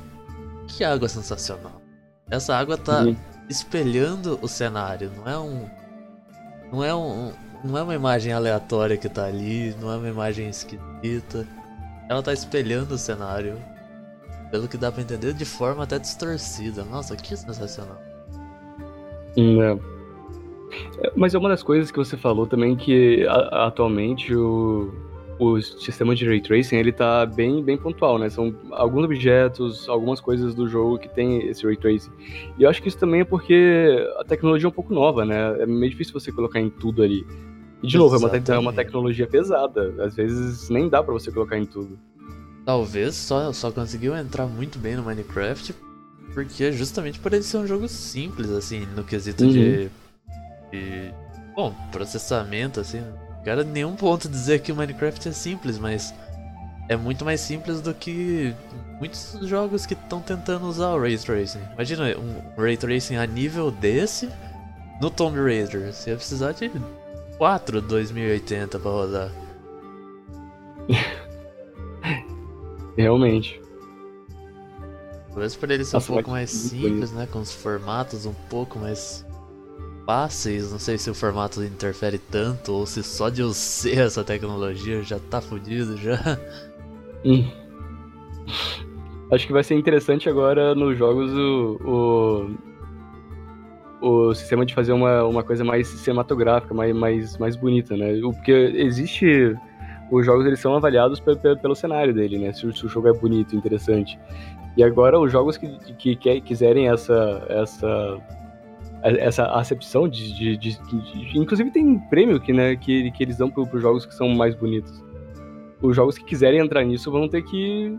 que 0.67 0.83
água 0.83 1.07
sensacional. 1.09 1.81
Essa 2.29 2.55
água 2.55 2.77
tá 2.77 3.03
Sim. 3.03 3.17
espelhando 3.49 4.39
o 4.41 4.47
cenário, 4.47 5.11
não 5.17 5.29
é 5.29 5.37
um. 5.37 5.69
Não 6.71 6.83
é 6.83 6.95
um, 6.95 7.33
não 7.63 7.77
é 7.77 7.83
uma 7.83 7.95
imagem 7.95 8.33
aleatória 8.33 8.97
que 8.97 9.07
tá 9.07 9.25
ali, 9.25 9.75
não 9.79 9.91
é 9.91 9.97
uma 9.97 10.09
imagem 10.09 10.49
esquisita. 10.49 11.47
Ela 12.09 12.21
tá 12.21 12.33
espelhando 12.33 12.95
o 12.95 12.97
cenário. 12.97 13.57
Pelo 14.49 14.67
que 14.67 14.77
dá 14.77 14.91
pra 14.91 15.01
entender, 15.01 15.33
de 15.33 15.45
forma 15.45 15.83
até 15.83 15.97
distorcida. 15.97 16.83
Nossa, 16.83 17.15
que 17.15 17.37
sensacional. 17.37 17.97
É. 19.37 19.77
é 21.05 21.11
mas 21.15 21.33
é 21.33 21.37
uma 21.37 21.49
das 21.49 21.63
coisas 21.63 21.89
que 21.89 21.97
você 21.97 22.17
falou 22.17 22.45
também 22.45 22.75
que 22.75 23.25
a, 23.27 23.67
atualmente 23.67 24.35
o, 24.35 24.93
o 25.39 25.61
sistema 25.61 26.13
de 26.13 26.25
ray 26.27 26.41
tracing 26.41 26.75
ele 26.75 26.91
tá 26.91 27.25
bem, 27.25 27.63
bem 27.63 27.77
pontual, 27.77 28.17
né? 28.17 28.29
São 28.29 28.53
alguns 28.71 29.05
objetos, 29.05 29.87
algumas 29.87 30.19
coisas 30.19 30.53
do 30.53 30.67
jogo 30.67 30.99
que 30.99 31.07
tem 31.07 31.47
esse 31.47 31.65
ray 31.65 31.77
tracing. 31.77 32.11
E 32.57 32.63
eu 32.63 32.69
acho 32.69 32.81
que 32.81 32.89
isso 32.89 32.97
também 32.99 33.21
é 33.21 33.25
porque 33.25 34.05
a 34.19 34.25
tecnologia 34.25 34.67
é 34.67 34.69
um 34.69 34.73
pouco 34.73 34.93
nova, 34.93 35.23
né? 35.23 35.61
É 35.61 35.65
meio 35.65 35.91
difícil 35.91 36.13
você 36.13 36.31
colocar 36.31 36.59
em 36.59 36.69
tudo 36.69 37.03
ali. 37.03 37.25
E 37.81 37.87
de 37.87 37.97
novo, 37.97 38.15
é 38.15 38.19
uma, 38.19 38.37
é 38.37 38.59
uma, 38.59 38.73
tecnologia 38.73 39.27
pesada. 39.27 39.93
Às 40.03 40.15
vezes 40.15 40.69
nem 40.69 40.87
dá 40.87 41.01
para 41.01 41.13
você 41.13 41.31
colocar 41.31 41.57
em 41.57 41.65
tudo. 41.65 41.97
Talvez 42.65 43.15
só, 43.15 43.51
só 43.51 43.71
conseguiu 43.71 44.15
entrar 44.15 44.45
muito 44.45 44.77
bem 44.77 44.95
no 44.95 45.03
Minecraft 45.03 45.73
porque 46.33 46.71
justamente 46.71 47.19
por 47.19 47.33
ele 47.33 47.43
ser 47.43 47.57
um 47.57 47.67
jogo 47.67 47.87
simples, 47.87 48.49
assim, 48.51 48.87
no 48.95 49.03
quesito 49.03 49.43
uhum. 49.43 49.51
de, 49.51 49.89
de. 50.71 51.13
Bom, 51.55 51.75
processamento, 51.91 52.79
assim. 52.79 53.01
Em 53.45 53.63
nenhum 53.65 53.95
ponto 53.95 54.29
dizer 54.29 54.61
que 54.61 54.71
o 54.71 54.75
Minecraft 54.75 55.27
é 55.27 55.31
simples, 55.31 55.77
mas 55.77 56.13
é 56.87 56.95
muito 56.95 57.25
mais 57.25 57.41
simples 57.41 57.81
do 57.81 57.93
que 57.93 58.53
muitos 58.99 59.39
jogos 59.43 59.85
que 59.85 59.93
estão 59.93 60.21
tentando 60.21 60.67
usar 60.67 60.89
o 60.89 61.01
Ray 61.01 61.17
Tracing. 61.17 61.61
Imagina 61.73 62.03
um 62.17 62.61
Ray 62.61 62.77
Tracing 62.77 63.15
a 63.15 63.25
nível 63.25 63.71
desse 63.71 64.29
no 65.01 65.09
Tomb 65.09 65.39
Raider. 65.39 65.91
Você 65.91 66.11
ia 66.11 66.15
precisar 66.15 66.51
de 66.51 66.71
4 67.41 67.81
2080 67.81 68.77
pra 68.77 68.91
rodar. 68.91 69.31
Realmente. 72.95 73.59
Talvez 75.29 75.55
por 75.55 75.71
ele 75.71 75.83
ser 75.83 75.95
Nossa, 75.95 76.11
um 76.11 76.15
pouco 76.17 76.29
mais 76.29 76.51
simples, 76.51 77.11
né? 77.11 77.27
Com 77.31 77.39
os 77.39 77.51
formatos 77.51 78.27
um 78.27 78.33
pouco 78.47 78.77
mais 78.77 79.25
fáceis. 80.05 80.71
Não 80.71 80.77
sei 80.77 80.99
se 80.99 81.09
o 81.09 81.15
formato 81.15 81.63
interfere 81.63 82.19
tanto 82.19 82.73
ou 82.73 82.85
se 82.85 83.01
só 83.01 83.27
de 83.27 83.41
eu 83.41 83.53
ser 83.53 83.97
essa 83.97 84.23
tecnologia 84.23 85.01
já 85.01 85.17
tá 85.17 85.41
fudido 85.41 85.97
já. 85.97 86.37
Hum. 87.25 87.49
Acho 89.31 89.47
que 89.47 89.53
vai 89.53 89.63
ser 89.63 89.73
interessante 89.73 90.29
agora 90.29 90.75
nos 90.75 90.95
jogos 90.95 91.31
o, 91.31 91.79
o 91.83 92.70
o 94.01 94.33
sistema 94.33 94.65
de 94.65 94.73
fazer 94.73 94.91
uma, 94.91 95.23
uma 95.23 95.43
coisa 95.43 95.63
mais 95.63 95.87
cinematográfica, 95.87 96.73
mais, 96.73 96.93
mais, 96.95 97.37
mais 97.37 97.55
bonita, 97.55 97.95
né? 97.95 98.19
Porque 98.21 98.51
existe. 98.51 99.55
Os 100.11 100.25
jogos 100.25 100.45
eles 100.45 100.59
são 100.59 100.75
avaliados 100.75 101.21
pelo, 101.21 101.73
cenário 101.73 102.13
dele, 102.13 102.37
né? 102.37 102.51
Se, 102.51 102.69
se, 102.73 102.85
o 102.85 102.89
jogo 102.89 103.07
é 103.07 103.13
bonito, 103.13 103.55
interessante. 103.55 104.19
E 104.75 104.83
agora 104.83 105.17
os 105.17 105.31
jogos 105.31 105.55
que, 105.55 105.69
que, 105.97 106.15
que 106.17 106.41
quiserem 106.41 106.89
essa, 106.89 107.45
essa, 107.47 108.17
essa 109.03 109.45
acepção 109.53 110.09
de, 110.09 110.33
de, 110.33 110.57
de, 110.57 110.77
de, 110.77 111.39
Inclusive 111.39 111.71
tem 111.71 111.97
prêmio 112.09 112.41
que, 112.41 112.51
né, 112.51 112.75
que, 112.75 113.09
que 113.11 113.23
eles 113.23 113.37
dão 113.37 113.49
para 113.49 113.63
os 113.63 113.81
jogos 113.81 114.05
que 114.05 114.13
são 114.13 114.27
mais 114.29 114.53
bonitos. 114.53 115.01
Os 115.81 115.95
jogos 115.95 116.17
que 116.17 116.25
quiserem 116.25 116.59
entrar 116.59 116.83
nisso 116.83 117.09
vão 117.09 117.29
ter 117.29 117.41
que 117.43 117.97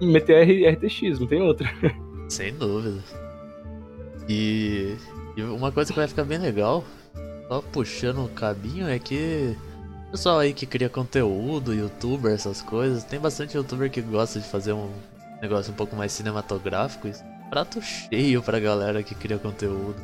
meter 0.00 0.74
RTX, 0.74 1.20
não 1.20 1.26
tem 1.26 1.42
outra. 1.42 1.68
Sem 2.28 2.54
dúvida. 2.54 3.02
E, 4.28 4.96
e, 5.36 5.42
uma 5.42 5.70
coisa 5.70 5.92
que 5.92 5.98
vai 5.98 6.08
ficar 6.08 6.24
bem 6.24 6.38
legal, 6.38 6.84
só 7.48 7.60
puxando 7.60 8.24
o 8.24 8.28
cabinho, 8.28 8.88
é 8.88 8.98
que 8.98 9.56
o 10.08 10.10
pessoal 10.12 10.38
aí 10.38 10.52
que 10.52 10.66
cria 10.66 10.88
conteúdo, 10.88 11.74
youtuber, 11.74 12.32
essas 12.32 12.62
coisas, 12.62 13.04
tem 13.04 13.20
bastante 13.20 13.56
youtuber 13.56 13.90
que 13.90 14.00
gosta 14.00 14.40
de 14.40 14.46
fazer 14.46 14.72
um 14.72 14.90
negócio 15.40 15.72
um 15.72 15.76
pouco 15.76 15.94
mais 15.94 16.12
cinematográfico. 16.12 17.08
Prato 17.50 17.80
cheio 17.80 18.42
pra 18.42 18.58
galera 18.58 19.02
que 19.02 19.14
cria 19.14 19.38
conteúdo. 19.38 19.96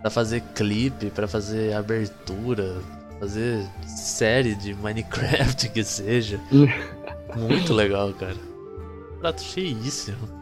Pra 0.00 0.10
fazer 0.10 0.42
clipe, 0.54 1.10
pra 1.10 1.28
fazer 1.28 1.74
abertura, 1.74 2.80
fazer 3.18 3.64
série 3.86 4.54
de 4.54 4.74
Minecraft 4.74 5.68
que 5.70 5.84
seja. 5.84 6.40
Muito 7.36 7.74
legal, 7.74 8.12
cara. 8.14 8.36
Prato 9.20 9.42
cheíssimo 9.42 10.37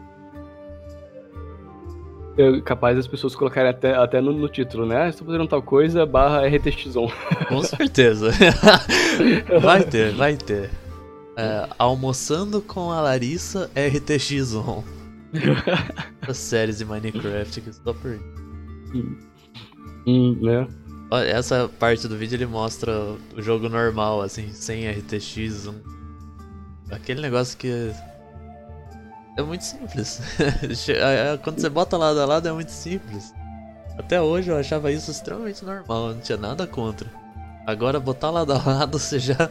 é 2.37 2.61
capaz 2.61 2.97
as 2.97 3.07
pessoas 3.07 3.35
colocarem 3.35 3.71
até, 3.71 3.95
até 3.95 4.21
no, 4.21 4.31
no 4.31 4.47
título, 4.47 4.85
né? 4.85 5.09
Estou 5.09 5.25
fazendo 5.25 5.47
tal 5.47 5.61
coisa, 5.61 6.05
barra 6.05 6.43
RTX1. 6.43 7.11
Com 7.47 7.61
certeza. 7.63 8.31
vai 9.61 9.83
ter, 9.83 10.13
vai 10.13 10.37
ter. 10.37 10.69
É, 11.35 11.67
almoçando 11.77 12.61
com 12.61 12.91
a 12.91 13.01
Larissa 13.01 13.69
RTX1. 13.75 14.83
As 16.27 16.37
séries 16.37 16.77
de 16.77 16.85
Minecraft 16.85 17.61
que 17.61 17.69
estou 17.69 17.93
por. 17.93 18.19
Hum, 18.93 19.17
hum, 20.05 20.37
né? 20.41 20.67
Essa 21.29 21.69
parte 21.79 22.07
do 22.07 22.17
vídeo 22.17 22.35
ele 22.35 22.45
mostra 22.45 22.91
o 23.35 23.41
jogo 23.41 23.69
normal, 23.69 24.21
assim, 24.21 24.51
sem 24.51 24.83
RTX1. 24.83 25.73
Aquele 26.91 27.21
negócio 27.21 27.57
que 27.57 27.91
É 29.37 29.41
muito 29.43 29.63
simples. 29.63 30.19
Quando 31.43 31.59
você 31.59 31.69
bota 31.69 31.95
lado 31.95 32.19
a 32.19 32.25
lado 32.25 32.47
é 32.47 32.51
muito 32.51 32.71
simples. 32.71 33.33
Até 33.97 34.21
hoje 34.21 34.49
eu 34.51 34.57
achava 34.57 34.91
isso 34.91 35.09
extremamente 35.09 35.63
normal, 35.63 36.13
não 36.13 36.19
tinha 36.19 36.37
nada 36.37 36.67
contra. 36.67 37.07
Agora 37.65 37.99
botar 37.99 38.31
lado 38.31 38.53
a 38.53 38.57
lado 38.57 38.97
você 38.99 39.19
já 39.19 39.49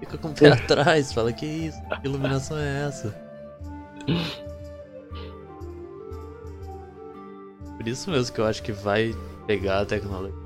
fica 0.00 0.16
com 0.18 0.28
o 0.28 0.34
pé 0.34 0.52
atrás, 0.52 1.12
fala 1.12 1.32
que 1.32 1.44
isso, 1.44 1.80
que 2.00 2.06
iluminação 2.06 2.58
é 2.58 2.86
essa? 2.86 3.14
Por 7.76 7.88
isso 7.88 8.10
mesmo 8.10 8.34
que 8.34 8.40
eu 8.40 8.46
acho 8.46 8.62
que 8.62 8.72
vai 8.72 9.14
pegar 9.46 9.80
a 9.80 9.86
tecnologia. 9.86 10.36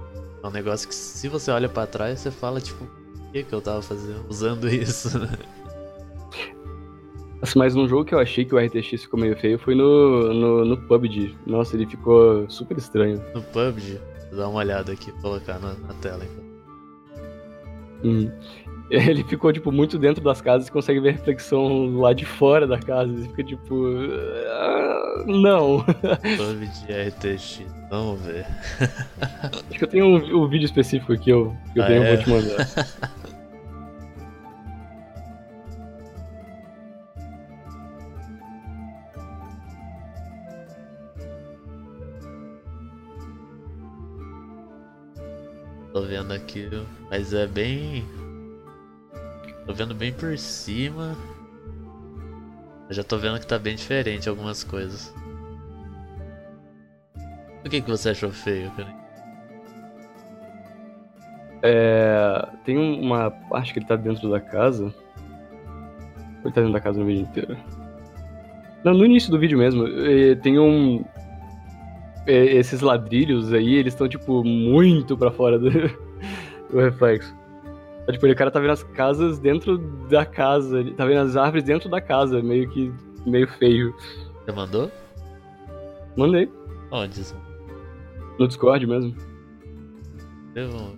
É 0.43 0.47
um 0.47 0.51
negócio 0.51 0.89
que 0.89 0.95
se 0.95 1.29
você 1.29 1.51
olha 1.51 1.69
para 1.69 1.87
trás, 1.87 2.21
você 2.21 2.31
fala 2.31 2.61
tipo, 2.61 2.85
o 2.85 3.33
que 3.33 3.43
que 3.43 3.53
eu 3.53 3.61
tava 3.61 3.83
fazendo, 3.83 4.25
usando 4.29 4.69
isso, 4.69 5.19
né? 5.19 5.39
Mas 7.55 7.77
um 7.77 7.87
jogo 7.87 8.05
que 8.05 8.15
eu 8.15 8.19
achei 8.19 8.45
que 8.45 8.55
o 8.55 8.59
RTX 8.59 9.03
ficou 9.03 9.21
meio 9.21 9.37
feio 9.37 9.59
foi 9.59 9.75
no, 9.75 10.33
no, 10.33 10.65
no 10.65 10.77
PUBG. 10.77 11.35
Nossa, 11.47 11.77
ele 11.77 11.87
ficou 11.87 12.49
super 12.49 12.77
estranho. 12.77 13.23
No 13.35 13.43
PUBG? 13.43 14.01
Vou 14.31 14.39
dar 14.39 14.49
uma 14.49 14.59
olhada 14.59 14.93
aqui, 14.93 15.13
colocar 15.21 15.59
na, 15.59 15.75
na 15.75 15.95
tela 15.95 16.25
então. 16.25 16.45
Hum. 18.05 18.31
Ele 18.89 19.25
ficou, 19.25 19.53
tipo, 19.53 19.73
muito 19.73 19.99
dentro 19.99 20.23
das 20.23 20.41
casas 20.41 20.69
e 20.69 20.73
consegue 20.73 21.01
ver 21.01 21.09
a 21.09 21.13
reflexão 21.13 21.99
lá 21.99 22.13
de 22.13 22.25
fora 22.25 22.67
da 22.67 22.79
casa. 22.79 23.13
Ele 23.13 23.27
fica 23.29 23.43
tipo. 23.43 23.75
Ah, 24.49 25.25
não. 25.27 25.85
PUBG 26.37 27.09
RTX, 27.09 27.63
vamos 27.91 28.21
ver. 28.23 28.47
Acho 29.43 29.79
que 29.79 29.85
eu 29.85 29.89
tenho 29.89 30.07
um, 30.07 30.45
um 30.45 30.49
vídeo 30.49 30.67
específico 30.67 31.13
aqui 31.13 31.31
eu, 31.31 31.57
que 31.73 31.81
eu 31.81 31.83
ah, 31.83 31.87
tenho, 31.87 32.05
é? 32.05 32.15
vou 32.15 32.25
te 32.25 32.31
mandar. 32.31 32.69
Aqui, 46.37 46.69
mas 47.11 47.33
é 47.33 47.47
bem. 47.47 48.05
Tô 49.65 49.73
vendo 49.73 49.95
bem 49.95 50.13
por 50.13 50.37
cima. 50.37 51.17
Eu 52.89 52.95
já 52.95 53.03
tô 53.03 53.17
vendo 53.17 53.41
que 53.41 53.47
tá 53.47 53.59
bem 53.59 53.75
diferente 53.75 54.29
algumas 54.29 54.63
coisas. 54.63 55.15
O 57.65 57.69
que, 57.71 57.81
que 57.81 57.91
você 57.91 58.11
achou 58.11 58.31
feio, 58.31 58.71
cara? 58.73 58.95
É. 61.63 62.49
Tem 62.65 62.77
uma 62.77 63.31
parte 63.31 63.73
que 63.73 63.79
ele 63.79 63.87
tá 63.87 63.97
dentro 63.97 64.29
da 64.31 64.41
casa. 64.41 64.95
Ele 66.45 66.53
tá 66.53 66.61
dentro 66.61 66.73
da 66.73 66.81
casa 66.81 67.01
no 67.01 67.07
vídeo 67.07 67.23
inteiro? 67.23 67.57
Não, 68.85 68.93
no 68.93 69.07
início 69.07 69.31
do 69.31 69.39
vídeo 69.39 69.59
mesmo. 69.59 69.85
Tem 70.43 70.59
um 70.59 71.03
esses 72.27 72.81
ladrilhos 72.81 73.53
aí, 73.53 73.75
eles 73.75 73.95
estão, 73.95 74.09
tipo, 74.09 74.43
muito 74.43 75.17
pra 75.17 75.31
fora 75.31 75.59
do, 75.59 75.71
do 76.71 76.79
reflexo. 76.79 77.35
É, 78.07 78.13
tipo, 78.13 78.27
o 78.27 78.37
cara 78.37 78.51
tá 78.51 78.61
vendo 78.61 78.71
as 78.71 78.83
casas 78.83 79.39
dentro 79.39 79.79
da 80.09 80.25
casa, 80.25 80.81
ele 80.81 80.95
tá 80.95 81.05
vendo 81.05 81.21
as 81.21 81.37
árvores 81.37 81.65
dentro 81.65 81.89
da 81.89 82.01
casa, 82.01 82.43
meio 82.43 82.69
que 82.71 82.93
meio 83.27 83.49
feio. 83.59 83.95
Você 84.45 84.53
mandou? 84.53 84.91
Mandei. 86.17 86.51
Onde? 86.91 87.21
No 88.39 88.47
Discord 88.47 88.87
mesmo. 88.87 89.15
Eu... 90.55 90.97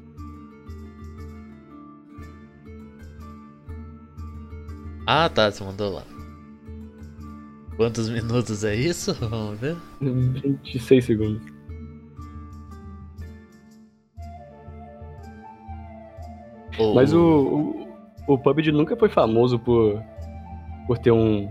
Ah, 5.06 5.28
tá, 5.28 5.50
você 5.50 5.64
mandou 5.64 5.94
lá. 5.94 6.02
Quantos 7.76 8.10
minutos 8.10 8.62
é 8.64 8.74
isso? 8.74 9.14
Vamos 9.26 9.58
ver. 9.58 9.76
26 10.00 11.04
segundos. 11.04 11.57
Oh. 16.78 16.94
Mas 16.94 17.12
o, 17.12 17.86
o, 18.26 18.34
o 18.34 18.38
PUBG 18.38 18.70
nunca 18.72 18.96
foi 18.96 19.08
famoso 19.08 19.58
por, 19.58 20.02
por 20.86 20.98
ter 20.98 21.10
um, 21.10 21.50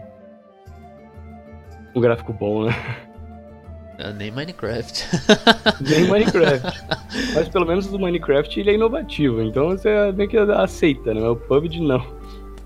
um 1.96 2.02
gráfico 2.02 2.32
bom, 2.34 2.66
né? 2.66 2.74
É, 3.98 4.13
nem 4.13 4.32
Minecraft. 4.32 5.06
nem 5.82 6.08
Minecraft. 6.08 6.86
Mas 7.34 7.50
pelo 7.50 7.66
menos 7.66 7.88
o 7.88 7.98
Minecraft 7.98 8.60
ele 8.60 8.72
é 8.72 8.74
inovativo, 8.76 9.42
então 9.42 9.70
você 9.70 10.12
meio 10.12 10.30
que 10.30 10.38
aceita, 10.38 11.13
né? 11.13 11.28
O 11.28 11.36
PUBG 11.36 11.80
não. 11.80 12.06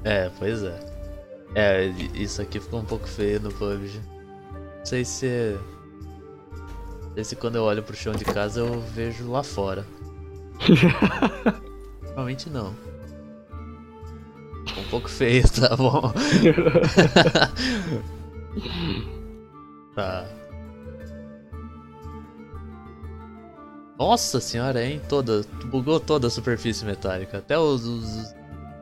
É, 0.04 0.30
pois 0.38 0.62
é. 0.64 0.78
É, 1.56 1.86
isso 2.14 2.42
aqui 2.42 2.60
ficou 2.60 2.80
um 2.80 2.86
pouco 2.86 3.08
feio 3.08 3.40
no 3.40 3.52
PUBG. 3.52 4.00
Não 4.80 4.86
sei 4.86 5.06
se. 5.06 5.58
Não 6.52 7.16
sei 7.16 7.24
se 7.24 7.36
quando 7.36 7.56
eu 7.56 7.64
olho 7.64 7.84
pro 7.84 7.96
chão 7.96 8.14
de 8.14 8.26
casa 8.26 8.60
eu 8.60 8.80
vejo 8.80 9.32
lá 9.32 9.44
fora. 9.44 9.86
Normalmente 12.12 12.50
não. 12.50 12.76
Um 14.78 14.84
pouco 14.90 15.10
feio, 15.10 15.44
tá 15.50 15.76
bom? 15.76 16.14
tá. 19.96 20.28
Nossa 23.98 24.40
senhora, 24.40 24.84
hein? 24.84 25.02
Toda. 25.08 25.42
Bugou 25.66 26.00
toda 26.00 26.28
a 26.28 26.30
superfície 26.30 26.86
metálica. 26.86 27.40
Até 27.40 27.58
os, 27.58 27.86
os 27.86 28.34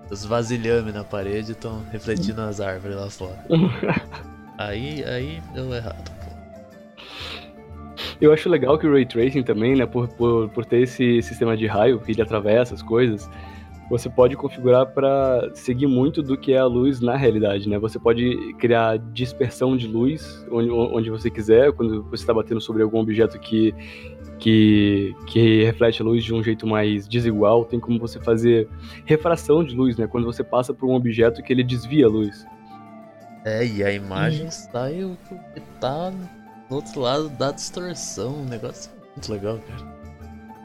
os 0.10 0.26
vasilhames 0.26 0.94
na 0.94 1.04
parede 1.04 1.52
estão 1.52 1.84
refletindo 1.92 2.42
as 2.42 2.60
árvores 2.60 2.98
lá 2.98 3.10
fora. 3.10 3.46
aí, 4.58 5.04
aí 5.04 5.42
deu 5.54 5.74
errado. 5.74 6.19
Eu 8.22 8.34
acho 8.34 8.50
legal 8.50 8.78
que 8.78 8.86
o 8.86 8.92
Ray 8.92 9.06
Tracing 9.06 9.44
também, 9.44 9.76
né, 9.76 9.86
por, 9.86 10.08
por, 10.10 10.50
por 10.50 10.66
ter 10.66 10.82
esse 10.82 11.22
sistema 11.22 11.56
de 11.56 11.66
raio 11.68 12.00
que 12.00 12.12
ele 12.12 12.22
atravessa 12.22 12.76
as 12.76 12.82
coisas, 12.82 13.30
você 13.90 14.10
pode 14.10 14.36
configurar 14.36 14.86
para 14.88 15.50
seguir 15.56 15.88
muito 15.88 16.22
do 16.22 16.38
que 16.38 16.54
é 16.54 16.60
a 16.60 16.66
luz 16.66 17.02
na 17.02 17.16
realidade, 17.16 17.68
né? 17.68 17.80
Você 17.80 17.98
pode 17.98 18.54
criar 18.60 19.00
dispersão 19.00 19.76
de 19.76 19.88
luz 19.88 20.46
onde, 20.52 20.70
onde 20.70 21.10
você 21.10 21.30
quiser, 21.32 21.72
quando 21.72 22.04
você 22.04 22.22
está 22.22 22.34
batendo 22.34 22.62
sobre 22.62 22.84
algum 22.84 23.00
objeto 23.00 23.40
que 23.40 23.74
que, 24.38 25.14
que 25.28 25.64
reflete 25.66 26.02
a 26.02 26.06
luz 26.06 26.24
de 26.24 26.34
um 26.34 26.42
jeito 26.42 26.66
mais 26.66 27.08
desigual, 27.08 27.66
tem 27.66 27.80
como 27.80 28.00
você 28.00 28.20
fazer 28.20 28.70
refração 29.06 29.64
de 29.64 29.76
luz, 29.76 29.98
né? 29.98 30.08
Quando 30.08 30.26
você 30.26 30.44
passa 30.44 30.74
por 30.74 30.88
um 30.88 30.94
objeto 30.94 31.44
que 31.44 31.52
ele 31.52 31.64
desvia 31.64 32.06
a 32.06 32.10
luz. 32.10 32.46
É, 33.44 33.66
e 33.66 33.84
a 33.84 33.92
imagem 33.92 34.48
hum. 34.48 34.52
sai 34.52 35.04
o 35.04 35.18
que 35.28 35.62
tá 35.80 36.12
do 36.70 36.76
outro 36.76 37.02
lado 37.02 37.30
da 37.30 37.52
distorção, 37.52 38.42
um 38.42 38.46
negócio 38.46 38.92
muito 39.16 39.32
legal, 39.32 39.60
cara. 39.68 40.00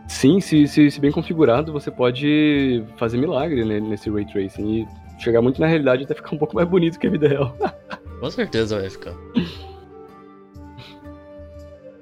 Sim, 0.06 0.38
se, 0.40 0.68
se, 0.68 0.90
se 0.90 1.00
bem 1.00 1.10
configurado, 1.10 1.72
você 1.72 1.90
pode 1.90 2.84
fazer 2.96 3.16
milagre 3.16 3.64
né, 3.64 3.80
nesse 3.80 4.10
ray 4.10 4.26
tracing 4.26 4.82
e 4.82 4.88
chegar 5.22 5.40
muito 5.40 5.60
na 5.60 5.66
realidade 5.66 6.04
até 6.04 6.14
ficar 6.14 6.34
um 6.34 6.38
pouco 6.38 6.54
mais 6.54 6.68
bonito 6.68 6.98
que 6.98 7.06
a 7.06 7.10
vida 7.10 7.26
real. 7.26 7.56
Com 8.20 8.30
certeza 8.30 8.78
vai 8.78 8.90
ficar. 8.90 9.14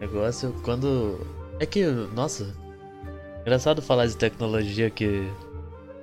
negócio 0.01 0.55
quando 0.65 1.21
é 1.61 1.67
que, 1.67 1.85
nossa, 2.15 2.53
engraçado 3.41 3.81
falar 3.81 4.07
de 4.07 4.17
tecnologia 4.17 4.91
que, 4.91 5.29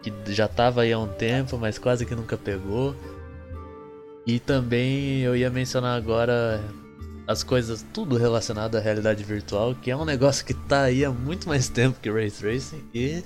que 0.01 0.13
já 0.33 0.47
tava 0.47 0.81
aí 0.81 0.93
há 0.93 0.99
um 0.99 1.07
tempo, 1.07 1.57
mas 1.57 1.77
quase 1.77 2.05
que 2.05 2.15
nunca 2.15 2.37
pegou. 2.37 2.95
E 4.25 4.39
também 4.39 5.19
eu 5.19 5.35
ia 5.35 5.49
mencionar 5.49 5.97
agora 5.97 6.61
as 7.29 7.43
coisas, 7.43 7.85
tudo 7.93 8.17
relacionado 8.17 8.75
à 8.75 8.79
realidade 8.79 9.23
virtual, 9.23 9.75
que 9.75 9.91
é 9.91 9.95
um 9.95 10.03
negócio 10.03 10.43
que 10.43 10.51
tá 10.51 10.81
aí 10.81 11.05
há 11.05 11.11
muito 11.11 11.47
mais 11.47 11.69
tempo 11.69 11.99
que 12.01 12.09
Ray 12.09 12.31
Tracing 12.31 12.83
e 12.91 13.23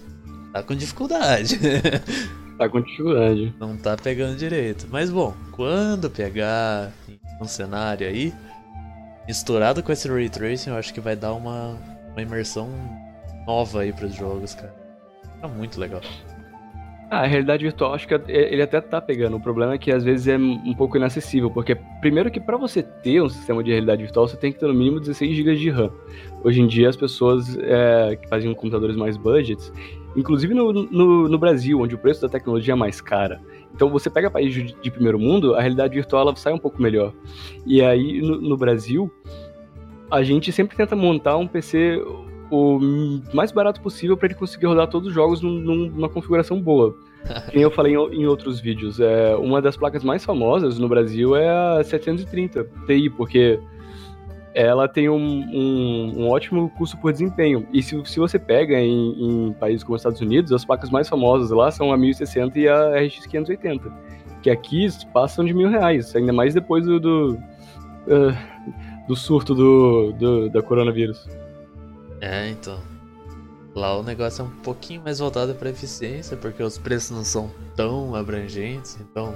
tá 0.52 0.62
com 0.62 0.76
dificuldade. 0.76 1.58
tá 2.60 2.68
com 2.68 2.82
dificuldade. 2.82 3.56
Não 3.58 3.78
tá 3.78 3.96
pegando 3.96 4.36
direito. 4.36 4.90
Mas 4.92 5.10
bom, 5.10 5.34
quando 5.54 6.10
pegar 6.10 6.92
um 7.42 7.46
cenário 7.46 8.06
aí, 8.06 8.34
misturado 9.26 9.82
com 9.82 9.94
esse 9.94 10.10
Ray 10.10 10.28
Tracing, 10.28 10.72
eu 10.72 10.76
acho 10.76 10.94
que 10.94 11.00
vai 11.00 11.16
dar 11.16 11.32
uma, 11.32 11.80
uma 12.12 12.22
imersão 12.22 12.70
nova 13.48 13.84
aí 13.84 13.94
para 13.94 14.08
os 14.08 14.14
jogos, 14.14 14.54
cara. 14.54 14.76
Tá 15.40 15.48
muito 15.48 15.80
legal. 15.80 16.02
Ah, 17.14 17.20
a 17.20 17.28
realidade 17.28 17.64
virtual, 17.64 17.94
acho 17.94 18.08
que 18.08 18.16
ele 18.28 18.64
até 18.64 18.82
tá 18.82 19.00
pegando. 19.00 19.38
O 19.38 19.40
problema 19.40 19.76
é 19.76 19.78
que 19.78 19.92
às 19.92 20.04
vezes 20.04 20.28
é 20.28 20.36
um 20.36 20.74
pouco 20.74 20.98
inacessível, 20.98 21.52
porque 21.52 21.76
primeiro 22.02 22.32
que 22.32 22.40
para 22.40 22.58
você 22.58 22.82
ter 22.82 23.22
um 23.22 23.30
sistema 23.30 23.64
de 23.64 23.70
realidade 23.70 24.02
virtual, 24.02 24.28
você 24.28 24.36
tem 24.36 24.52
que 24.52 24.58
ter 24.58 24.66
no 24.66 24.74
mínimo 24.74 25.00
16 25.00 25.36
GB 25.36 25.56
de 25.56 25.70
RAM. 25.70 25.92
Hoje 26.44 26.60
em 26.60 26.66
dia 26.66 26.90
as 26.90 26.96
pessoas 26.96 27.56
é, 27.60 28.16
que 28.16 28.28
faziam 28.28 28.52
computadores 28.56 28.96
mais 28.96 29.16
budgets, 29.16 29.72
inclusive 30.16 30.56
no, 30.56 30.74
no, 30.74 31.30
no, 31.30 31.38
Brasil, 31.38 31.80
onde 31.80 31.94
o 31.94 32.00
preço 32.00 32.20
da 32.20 32.30
tecnologia 32.30 32.74
é 32.74 32.76
mais 32.76 33.00
cara. 33.00 33.40
Então 33.76 33.92
você 33.92 34.10
pega 34.10 34.32
países 34.32 34.56
de, 34.56 34.76
de 34.82 34.90
primeiro 34.90 35.20
mundo, 35.20 35.54
a 35.54 35.62
realidade 35.62 35.94
virtual 35.94 36.24
ela 36.24 36.36
sai 36.36 36.54
um 36.54 36.58
pouco 36.58 36.82
melhor. 36.82 37.14
E 37.64 37.80
aí 37.84 38.24
no, 38.24 38.42
no 38.42 38.58
Brasil, 38.58 39.14
a 40.10 40.24
gente 40.24 40.52
sempre 40.52 40.76
tenta 40.76 40.96
montar 40.96 41.38
um 41.38 41.46
PC 41.46 42.04
o 42.52 42.80
mais 43.34 43.52
barato 43.52 43.82
possível 43.82 44.16
para 44.16 44.28
ele 44.28 44.36
conseguir 44.36 44.68
rodar 44.68 44.88
todos 44.88 45.10
os 45.10 45.14
jogos 45.14 45.42
num, 45.42 45.60
numa 45.60 46.10
configuração 46.10 46.62
boa. 46.62 46.96
Como 47.52 47.64
eu 47.64 47.72
falei 47.72 47.94
em, 47.94 48.22
em, 48.22 48.26
outros 48.28 48.60
vídeos, 48.60 49.00
é, 49.00 49.36
uma 49.36 49.62
das 49.62 49.78
placas 49.78 50.04
mais 50.04 50.26
famosas 50.26 50.78
no 50.78 50.90
Brasil 50.90 51.36
é 51.36 51.50
a 51.50 51.84
730 51.84 52.68
Ti, 52.86 53.10
porque 53.10 53.60
ela 54.54 54.88
tem 54.88 55.10
um, 55.10 55.16
um, 55.18 56.14
um 56.18 56.30
ótimo 56.30 56.70
custo 56.78 56.98
por 56.98 57.12
desempenho. 57.12 57.66
E 57.74 57.82
se, 57.82 58.00
se 58.06 58.20
você 58.20 58.38
pega 58.38 58.80
em, 58.80 59.48
em, 59.48 59.54
países 59.54 59.84
como 59.84 59.96
os 59.96 60.02
Estados 60.02 60.22
Unidos, 60.22 60.52
as 60.52 60.64
placas 60.64 60.90
mais 60.90 61.10
famosas 61.10 61.50
lá 61.50 61.72
são 61.72 61.92
a 61.92 61.98
1060 61.98 62.60
e 62.60 62.68
a 62.68 63.00
RX 63.00 63.26
580, 63.26 63.92
que 64.42 64.50
aqui 64.50 64.88
passam 65.12 65.44
de 65.44 65.54
mil 65.54 65.70
reais, 65.70 66.16
ainda 66.16 66.32
mais 66.32 66.54
depois 66.54 66.86
do, 66.86 67.00
do, 67.00 67.34
uh, 68.08 68.38
do 69.08 69.16
surto 69.16 69.56
do, 69.56 70.12
do, 70.14 70.50
da 70.50 70.62
coronavírus. 70.62 71.28
É, 72.24 72.50
então. 72.50 72.80
Lá 73.76 73.98
o 73.98 74.04
negócio 74.04 74.44
é 74.44 74.46
um 74.46 74.62
pouquinho 74.62 75.02
mais 75.04 75.20
voltado 75.20 75.54
para 75.56 75.70
eficiência, 75.70 76.38
porque 76.38 76.64
os 76.64 76.78
preços 76.78 77.12
não 77.12 77.24
são 77.24 77.52
tão 77.76 78.16
abrangentes, 78.16 78.98
então 79.02 79.36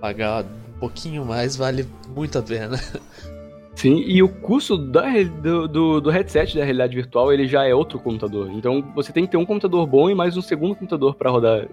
pagar 0.00 0.44
um 0.44 0.78
pouquinho 0.78 1.24
mais 1.24 1.56
vale 1.56 1.88
muito 2.14 2.38
a 2.38 2.42
pena. 2.42 2.78
Sim, 3.74 4.00
e 4.00 4.22
o 4.22 4.28
custo 4.28 4.76
da, 4.76 5.04
do, 5.22 5.66
do, 5.66 6.00
do, 6.00 6.10
headset 6.10 6.58
da 6.58 6.64
realidade 6.64 6.94
virtual 6.94 7.32
ele 7.32 7.46
já 7.46 7.64
é 7.64 7.74
outro 7.74 7.98
computador. 7.98 8.50
Então 8.50 8.82
você 8.94 9.12
tem 9.12 9.24
que 9.24 9.30
ter 9.30 9.36
um 9.38 9.46
computador 9.46 9.86
bom 9.86 10.10
e 10.10 10.14
mais 10.14 10.36
um 10.36 10.42
segundo 10.42 10.74
computador 10.74 11.14
para 11.14 11.30
rodar. 11.30 11.68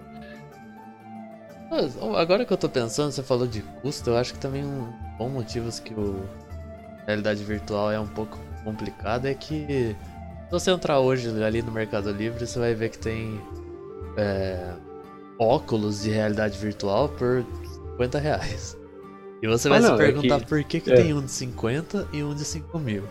Agora 2.16 2.46
que 2.46 2.52
eu 2.52 2.56
tô 2.56 2.68
pensando, 2.68 3.10
você 3.10 3.22
falou 3.22 3.46
de 3.46 3.60
custo, 3.82 4.08
eu 4.08 4.16
acho 4.16 4.32
que 4.32 4.38
também 4.38 4.64
um 4.64 4.90
bom 5.18 5.28
motivo 5.28 5.68
que 5.82 5.92
o 5.92 6.22
realidade 7.06 7.44
virtual 7.44 7.90
é 7.90 8.00
um 8.00 8.06
pouco 8.06 8.38
complicado 8.64 9.26
é 9.26 9.34
que 9.34 9.96
se 10.48 10.52
você 10.52 10.70
entrar 10.70 10.98
hoje 10.98 11.28
ali 11.44 11.60
no 11.60 11.70
Mercado 11.70 12.10
Livre, 12.10 12.46
você 12.46 12.58
vai 12.58 12.74
ver 12.74 12.88
que 12.88 12.98
tem 12.98 13.38
é, 14.16 14.72
óculos 15.38 16.02
de 16.02 16.10
realidade 16.10 16.58
virtual 16.58 17.10
por 17.10 17.44
50 17.92 18.18
reais. 18.18 18.76
E 19.42 19.46
você 19.46 19.68
vai 19.68 19.76
ah, 19.76 19.82
não, 19.82 19.88
se 19.88 20.02
é 20.02 20.06
perguntar 20.06 20.36
é 20.36 20.40
que... 20.40 20.46
por 20.46 20.64
que, 20.64 20.80
que 20.80 20.90
é. 20.90 20.96
tem 20.96 21.12
um 21.12 21.20
de 21.20 21.30
50 21.30 22.08
e 22.14 22.24
um 22.24 22.34
de 22.34 22.46
5 22.46 22.78
mil. 22.78 23.04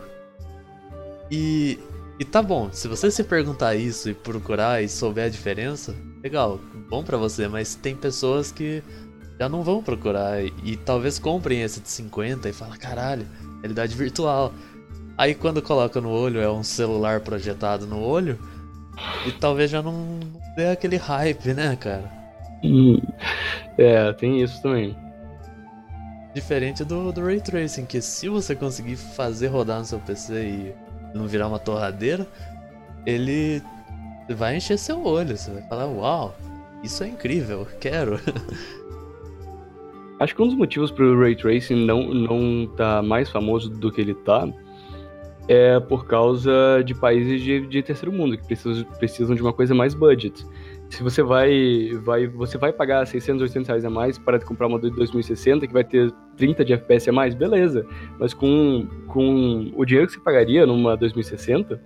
E, 1.30 1.78
e 2.20 2.26
tá 2.26 2.42
bom, 2.42 2.70
se 2.72 2.88
você 2.88 3.12
se 3.12 3.24
perguntar 3.24 3.76
isso 3.76 4.10
e 4.10 4.16
procurar 4.16 4.82
e 4.82 4.90
souber 4.90 5.26
a 5.26 5.30
diferença, 5.30 5.96
legal, 6.24 6.60
bom 6.90 7.04
para 7.04 7.18
você, 7.18 7.48
mas 7.48 7.76
tem 7.76 7.96
pessoas 7.96 8.52
que 8.52 8.82
já 9.40 9.48
não 9.48 9.62
vão 9.62 9.84
procurar 9.84 10.44
e, 10.44 10.52
e 10.64 10.76
talvez 10.76 11.20
comprem 11.20 11.62
esse 11.62 11.82
de 11.82 11.90
50 11.90 12.50
e 12.50 12.54
falam, 12.54 12.76
caralho, 12.80 13.28
realidade 13.62 13.96
virtual. 13.96 14.52
Aí 15.18 15.34
quando 15.34 15.62
coloca 15.62 16.00
no 16.00 16.10
olho 16.10 16.40
é 16.40 16.50
um 16.50 16.64
celular 16.64 17.22
projetado 17.22 17.88
no 17.88 18.00
olho 18.00 18.38
e 19.26 19.32
talvez 19.32 19.72
já 19.72 19.82
não 19.82 20.20
dê 20.56 20.68
aquele 20.68 20.98
hype, 20.98 21.54
né, 21.54 21.76
cara? 21.76 22.12
Hum, 22.64 23.00
é, 23.78 24.14
tem 24.14 24.42
isso 24.42 24.62
também. 24.62 24.96
Diferente 26.36 26.84
do, 26.84 27.12
do 27.12 27.26
Ray 27.26 27.42
Tracing, 27.42 27.86
que 27.86 28.00
se 28.00 28.30
você 28.30 28.56
conseguir 28.56 28.96
fazer 28.96 29.48
rodar 29.48 29.80
no 29.80 29.86
seu 29.86 30.00
PC 30.00 30.34
e 30.34 30.74
não 31.16 31.28
virar 31.28 31.48
uma 31.48 31.58
torradeira, 31.58 32.28
ele 33.06 33.62
vai 34.30 34.58
encher 34.58 34.78
seu 34.78 35.04
olho. 35.04 35.36
Você 35.36 35.50
vai 35.50 35.64
falar, 35.64 35.88
uau, 35.88 36.36
isso 36.84 37.04
é 37.04 37.08
incrível, 37.08 37.66
quero. 37.80 38.20
Acho 40.20 40.36
que 40.36 40.42
um 40.42 40.48
dos 40.48 40.58
motivos 40.58 40.92
para 40.92 41.06
o 41.06 41.20
Ray 41.20 41.36
Tracing 41.36 41.86
não, 41.86 42.04
não 42.14 42.68
tá 42.76 43.02
mais 43.02 43.30
famoso 43.30 43.70
do 43.70 43.92
que 43.92 44.02
ele 44.02 44.14
tá 44.14 44.48
é 45.48 45.80
por 45.80 46.06
causa 46.06 46.84
de 46.86 46.94
países 46.94 47.42
de, 47.42 47.66
de 47.68 47.82
terceiro 47.82 48.12
mundo, 48.12 48.38
que 48.38 48.46
precisam, 48.46 48.84
precisam 48.98 49.36
de 49.36 49.42
uma 49.42 49.54
coisa 49.54 49.74
mais 49.74 49.94
budget. 49.94 50.46
Se 50.90 51.04
você 51.04 51.22
vai, 51.22 51.92
vai, 52.04 52.28
você 52.28 52.58
vai 52.58 52.72
pagar 52.72 53.06
600, 53.06 53.42
800 53.42 53.68
reais 53.68 53.86
a 53.86 53.90
mais 53.90 54.18
para 54.18 54.40
comprar 54.40 54.68
uma 54.68 54.80
de 54.80 54.90
2060 54.92 55.68
que 55.68 55.74
vai 55.74 55.84
ter 55.84 56.12
30 56.38 56.64
de 56.64 56.74
FPS 56.74 57.10
a 57.10 57.14
mais, 57.14 57.34
beleza. 57.34 57.86
Mas 58.20 58.34
com, 58.34 58.88
com 59.08 59.72
o 59.76 59.86
dinheiro 59.86 60.08
que 60.08 60.14
você 60.14 60.20
pagaria 60.20 60.66
numa 60.66 60.96
2060, 60.96 61.82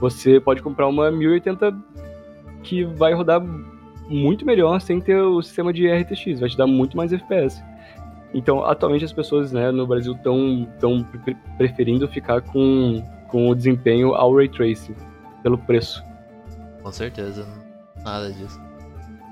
você 0.00 0.40
pode 0.40 0.62
comprar 0.62 0.88
uma 0.88 1.10
1080 1.10 1.72
que 2.62 2.84
vai 2.84 3.14
rodar 3.14 3.40
muito 4.08 4.44
melhor 4.44 4.80
sem 4.80 5.00
ter 5.00 5.16
o 5.16 5.40
sistema 5.42 5.72
de 5.72 5.88
RTX, 5.88 6.40
vai 6.40 6.48
te 6.48 6.56
dar 6.56 6.66
muito 6.66 6.96
mais 6.96 7.12
FPS. 7.12 7.62
Então, 8.34 8.64
atualmente 8.64 9.04
as 9.04 9.12
pessoas 9.12 9.52
né, 9.52 9.70
no 9.70 9.86
Brasil 9.86 10.12
estão 10.12 10.66
tão 10.80 11.06
preferindo 11.58 12.08
ficar 12.08 12.40
com, 12.40 13.04
com 13.28 13.50
o 13.50 13.54
desempenho 13.54 14.14
ao 14.14 14.34
Ray 14.34 14.48
Tracing, 14.48 14.94
pelo 15.42 15.58
preço. 15.58 16.02
Com 16.82 16.90
certeza, 16.90 17.46
nada 18.02 18.32
disso. 18.32 18.58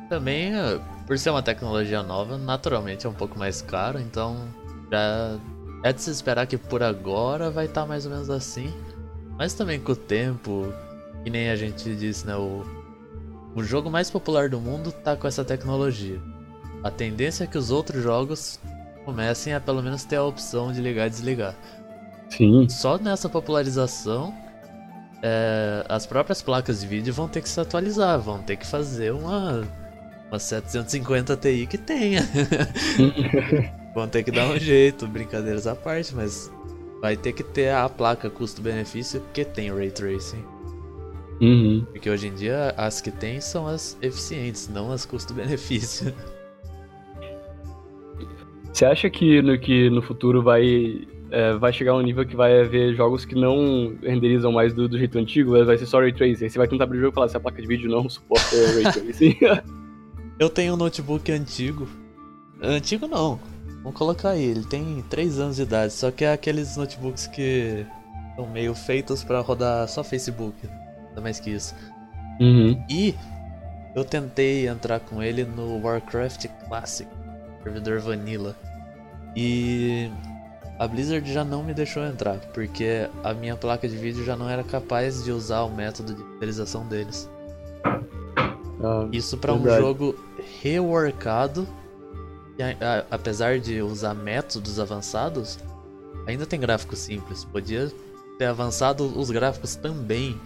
Também, 0.08 0.54
eh, 0.54 0.78
por 1.06 1.18
ser 1.18 1.30
uma 1.30 1.42
tecnologia 1.42 2.02
nova, 2.02 2.36
naturalmente 2.36 3.06
é 3.06 3.08
um 3.08 3.14
pouco 3.14 3.38
mais 3.38 3.62
caro, 3.62 3.98
então 3.98 4.36
já 4.90 5.38
é 5.82 5.92
de 5.92 6.02
se 6.02 6.10
esperar 6.10 6.46
que 6.46 6.58
por 6.58 6.82
agora 6.82 7.50
vai 7.50 7.64
estar 7.64 7.82
tá 7.82 7.86
mais 7.86 8.04
ou 8.04 8.12
menos 8.12 8.28
assim. 8.28 8.72
Mas 9.38 9.54
também 9.54 9.80
com 9.80 9.92
o 9.92 9.96
tempo, 9.96 10.66
que 11.24 11.30
nem 11.30 11.48
a 11.48 11.56
gente 11.56 11.94
disse, 11.96 12.26
né, 12.26 12.36
o, 12.36 12.64
o 13.54 13.62
jogo 13.62 13.90
mais 13.90 14.10
popular 14.10 14.50
do 14.50 14.60
mundo 14.60 14.92
tá 14.92 15.16
com 15.16 15.26
essa 15.26 15.44
tecnologia. 15.44 16.20
A 16.82 16.90
tendência 16.90 17.44
é 17.44 17.46
que 17.46 17.56
os 17.56 17.70
outros 17.70 18.02
jogos 18.02 18.60
comecem 19.04 19.54
a 19.54 19.60
pelo 19.60 19.82
menos 19.82 20.04
ter 20.04 20.16
a 20.16 20.24
opção 20.24 20.72
de 20.72 20.80
ligar 20.80 21.06
e 21.06 21.10
desligar. 21.10 21.54
Sim. 22.28 22.68
Só 22.68 22.96
nessa 22.98 23.28
popularização, 23.28 24.34
é, 25.22 25.84
as 25.88 26.06
próprias 26.06 26.40
placas 26.40 26.80
de 26.80 26.86
vídeo 26.86 27.12
vão 27.12 27.28
ter 27.28 27.42
que 27.42 27.48
se 27.48 27.60
atualizar, 27.60 28.18
vão 28.20 28.42
ter 28.42 28.56
que 28.56 28.66
fazer 28.66 29.12
uma, 29.12 29.66
uma 30.28 30.38
750 30.38 31.36
Ti 31.36 31.66
que 31.68 31.78
tenha. 31.78 32.22
vão 33.94 34.08
ter 34.08 34.22
que 34.22 34.30
dar 34.30 34.46
um 34.46 34.58
jeito, 34.58 35.06
brincadeiras 35.06 35.66
à 35.66 35.74
parte, 35.74 36.14
mas 36.14 36.50
vai 37.00 37.16
ter 37.16 37.32
que 37.32 37.42
ter 37.42 37.70
a 37.70 37.88
placa 37.88 38.30
custo-benefício 38.30 39.22
que 39.32 39.44
tem 39.44 39.74
Ray 39.74 39.90
Tracing. 39.90 40.44
Uhum. 41.40 41.86
Porque 41.90 42.08
hoje 42.08 42.28
em 42.28 42.34
dia 42.34 42.74
as 42.76 43.00
que 43.00 43.10
tem 43.10 43.40
são 43.40 43.66
as 43.66 43.96
eficientes, 44.02 44.68
não 44.68 44.92
as 44.92 45.04
custo-benefício. 45.04 46.14
Você 48.72 48.85
acha 48.85 49.11
que 49.11 49.42
no, 49.42 49.59
que 49.59 49.90
no 49.90 50.00
futuro 50.00 50.42
vai, 50.42 51.06
é, 51.30 51.54
vai 51.54 51.72
chegar 51.72 51.94
um 51.94 52.00
nível 52.00 52.24
que 52.24 52.37
vai 52.37 52.61
haver 52.61 52.94
jogos 52.94 53.24
que 53.24 53.35
não 53.35 53.96
renderizam 54.02 54.52
mais 54.52 54.72
do, 54.72 54.88
do 54.88 54.98
jeito 54.98 55.18
antigo? 55.18 55.64
Vai 55.64 55.76
ser 55.76 55.87
só 55.87 55.98
Ray 55.98 56.12
Tracing. 56.12 56.48
Você 56.48 56.59
vai 56.59 56.68
tentar 56.68 56.85
abrir 56.85 56.98
o 56.98 57.00
jogo 57.00 57.12
e 57.12 57.14
falar 57.14 57.28
se 57.28 57.37
a 57.37 57.40
placa 57.40 57.61
de 57.61 57.66
vídeo 57.66 57.90
não 57.90 58.09
suporta 58.09 58.56
Ray 58.74 58.92
Tracing. 58.92 59.37
Eu 60.38 60.48
tenho 60.48 60.74
um 60.74 60.76
notebook 60.76 61.30
antigo. 61.30 61.87
Antigo 62.62 63.06
não. 63.06 63.38
Vamos 63.83 63.98
colocar 63.98 64.30
aí, 64.30 64.44
ele 64.44 64.64
tem 64.64 65.02
3 65.09 65.38
anos 65.38 65.56
de 65.56 65.62
idade, 65.62 65.92
só 65.92 66.11
que 66.11 66.24
é 66.24 66.33
aqueles 66.33 66.76
notebooks 66.76 67.26
que 67.26 67.87
são 68.37 68.46
meio 68.46 68.74
feitos 68.74 69.24
para 69.24 69.40
rodar 69.40 69.88
só 69.88 70.04
Facebook. 70.04 70.54
Nada 71.09 71.20
mais 71.22 71.40
que 71.40 71.50
isso. 71.50 71.74
Uhum. 72.38 72.83
E 72.90 73.14
eu 73.94 74.04
tentei 74.04 74.68
entrar 74.68 75.00
com 75.00 75.22
ele 75.22 75.44
no 75.44 75.83
Warcraft 75.83 76.46
Classic 76.68 77.09
servidor 77.62 78.00
Vanilla. 78.00 78.54
E 79.36 80.10
a 80.78 80.88
Blizzard 80.88 81.30
já 81.32 81.44
não 81.44 81.62
me 81.62 81.74
deixou 81.74 82.02
entrar, 82.04 82.38
porque 82.52 83.08
a 83.22 83.32
minha 83.32 83.56
placa 83.56 83.88
de 83.88 83.96
vídeo 83.96 84.24
já 84.24 84.36
não 84.36 84.48
era 84.48 84.64
capaz 84.64 85.22
de 85.22 85.30
usar 85.30 85.62
o 85.62 85.70
método 85.70 86.14
de 86.14 86.22
renderização 86.22 86.86
deles. 86.86 87.28
Ah, 88.82 89.06
Isso 89.12 89.36
para 89.36 89.52
um 89.52 89.62
jogo 89.64 90.18
reworkado, 90.62 91.68
que 92.56 92.62
a, 92.62 92.70
a, 92.70 93.14
apesar 93.14 93.58
de 93.58 93.82
usar 93.82 94.14
métodos 94.14 94.80
avançados, 94.80 95.58
ainda 96.26 96.46
tem 96.46 96.58
gráficos 96.58 96.98
simples. 96.98 97.44
Podia 97.44 97.92
ter 98.38 98.46
avançado 98.46 99.04
os 99.04 99.30
gráficos 99.30 99.76
também 99.76 100.40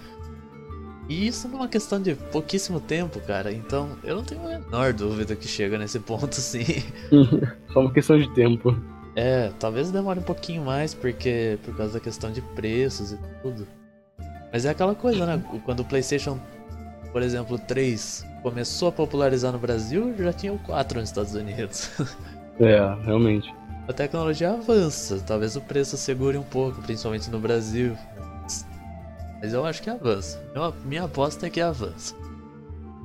e 1.08 1.26
isso 1.26 1.48
numa 1.48 1.68
questão 1.68 2.00
de 2.00 2.14
pouquíssimo 2.14 2.80
tempo, 2.80 3.20
cara. 3.20 3.52
Então 3.52 3.90
eu 4.02 4.16
não 4.16 4.24
tenho 4.24 4.42
a 4.46 4.58
menor 4.58 4.92
dúvida 4.92 5.36
que 5.36 5.46
chega 5.46 5.78
nesse 5.78 6.00
ponto, 6.00 6.34
sim. 6.40 6.64
Só 7.72 7.80
uma 7.80 7.92
questão 7.92 8.18
de 8.18 8.32
tempo. 8.34 8.76
É, 9.16 9.52
talvez 9.60 9.90
demore 9.90 10.18
um 10.18 10.24
pouquinho 10.24 10.64
mais, 10.64 10.92
porque 10.92 11.58
por 11.64 11.76
causa 11.76 11.94
da 11.94 12.00
questão 12.00 12.32
de 12.32 12.40
preços 12.40 13.12
e 13.12 13.18
tudo. 13.42 13.66
Mas 14.52 14.64
é 14.64 14.70
aquela 14.70 14.94
coisa, 14.94 15.26
né? 15.26 15.42
Quando 15.64 15.80
o 15.80 15.84
PlayStation, 15.84 16.38
por 17.12 17.22
exemplo, 17.22 17.58
3 17.58 18.24
começou 18.42 18.88
a 18.88 18.92
popularizar 18.92 19.52
no 19.52 19.58
Brasil, 19.58 20.14
já 20.18 20.32
tinha 20.32 20.52
o 20.52 20.58
4 20.60 21.00
nos 21.00 21.08
Estados 21.08 21.34
Unidos. 21.34 21.90
É, 22.60 22.78
realmente. 23.04 23.52
A 23.88 23.92
tecnologia 23.92 24.52
avança, 24.52 25.20
talvez 25.26 25.56
o 25.56 25.60
preço 25.60 25.96
segure 25.96 26.38
um 26.38 26.42
pouco, 26.44 26.80
principalmente 26.80 27.28
no 27.28 27.40
Brasil. 27.40 27.96
Mas 29.40 29.52
eu 29.52 29.64
acho 29.64 29.82
que 29.82 29.90
avança. 29.90 30.42
Eu, 30.54 30.74
minha 30.84 31.04
aposta 31.04 31.46
é 31.46 31.50
que 31.50 31.60
avança. 31.60 32.14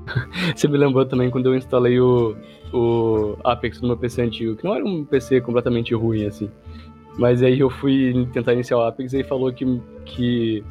Você 0.56 0.68
me 0.68 0.78
lembrou 0.78 1.06
também 1.06 1.30
quando 1.30 1.48
eu 1.48 1.56
instalei 1.56 2.00
o, 2.00 2.36
o 2.74 3.38
Apex 3.44 3.82
no 3.82 3.90
meu 3.90 3.98
PC 3.98 4.22
antigo, 4.22 4.56
que 4.56 4.64
não 4.64 4.76
era 4.76 4.86
um 4.86 5.06
PC 5.06 5.42
completamente 5.42 5.94
ruim, 5.94 6.26
assim. 6.26 6.50
Mas 7.18 7.44
aí 7.44 7.60
eu 7.60 7.70
fui 7.70 8.28
tentar 8.32 8.54
iniciar 8.54 8.78
o 8.78 8.84
Apex 8.84 9.14
e 9.14 9.24
falou 9.24 9.52
que, 9.52 9.66
que 10.06 10.64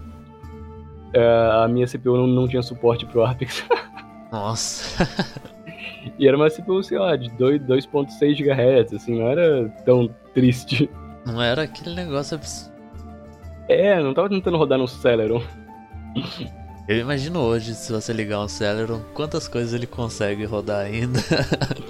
uh, 1.14 1.62
a 1.62 1.68
minha 1.68 1.86
CPU 1.86 2.16
não, 2.16 2.26
não 2.26 2.48
tinha 2.48 2.62
suporte 2.62 3.04
pro 3.06 3.24
Apex. 3.24 3.64
Nossa. 4.32 5.06
E 6.18 6.26
era 6.26 6.36
uma 6.36 6.48
CPU, 6.48 6.82
sei 6.82 6.98
lá, 6.98 7.16
de 7.16 7.30
2.6 7.30 8.08
GHz, 8.36 8.94
assim, 8.94 9.18
não 9.18 9.28
era 9.28 9.68
tão 9.84 10.08
triste. 10.34 10.90
Não 11.26 11.42
era 11.42 11.62
aquele 11.62 11.94
negócio 11.94 12.36
absurdo. 12.36 12.67
É, 13.68 14.02
não 14.02 14.14
tava 14.14 14.28
tentando 14.28 14.56
rodar 14.56 14.78
no 14.78 14.88
Celeron. 14.88 15.42
Eu 16.88 16.96
imagino 16.96 17.40
hoje, 17.40 17.74
se 17.74 17.92
você 17.92 18.12
ligar 18.14 18.40
um 18.40 18.48
Celeron, 18.48 19.02
quantas 19.12 19.46
coisas 19.46 19.74
ele 19.74 19.86
consegue 19.86 20.44
rodar 20.46 20.86
ainda. 20.86 21.20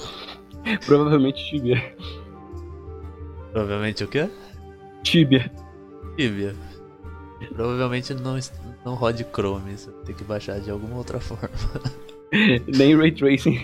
Provavelmente 0.85 1.45
Tibia. 1.49 1.97
Provavelmente 3.53 4.03
o 4.03 4.09
quê? 4.09 4.29
Tibia. 5.05 5.51
Tibia. 6.17 6.55
Provavelmente 7.55 8.13
não, 8.15 8.37
não 8.85 8.95
rode 8.95 9.25
Chrome, 9.33 9.79
você 9.79 9.91
tem 10.05 10.15
que 10.15 10.25
baixar 10.25 10.61
de 10.61 10.71
alguma 10.71 10.97
outra 10.97 11.21
forma. 11.21 11.49
Nem 12.67 12.97
Ray 12.97 13.13
Tracing. 13.13 13.61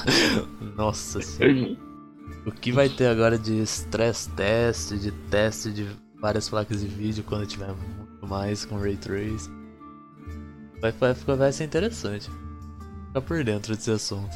Nossa 0.74 1.20
senhora. 1.20 1.76
O 2.46 2.50
que 2.50 2.72
vai 2.72 2.88
ter 2.88 3.06
agora 3.06 3.38
de 3.38 3.60
stress 3.62 4.28
test, 4.30 4.94
de 4.94 5.12
teste 5.12 5.70
de 5.70 5.86
várias 6.22 6.48
placas 6.48 6.80
de 6.80 6.86
vídeo 6.86 7.24
quando 7.24 7.44
tiver 7.48 7.66
muito 7.66 8.26
mais 8.28 8.64
com 8.64 8.78
Ray 8.78 8.96
Tracing? 8.96 9.50
Vai, 10.80 10.92
vai, 10.92 11.12
vai 11.14 11.52
ser 11.52 11.64
interessante. 11.64 12.30
Ficar 13.08 13.20
por 13.22 13.42
dentro 13.42 13.74
desse 13.74 13.90
assunto. 13.90 14.30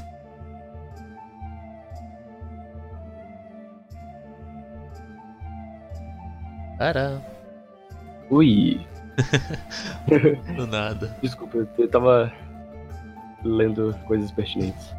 Caramba. 6.76 7.24
Ui. 8.30 8.84
Do 10.56 10.66
nada. 10.66 11.16
Desculpa, 11.22 11.66
eu 11.78 11.88
tava 11.88 12.32
lendo 13.44 13.96
coisas 14.06 14.32
pertinentes. 14.32 14.94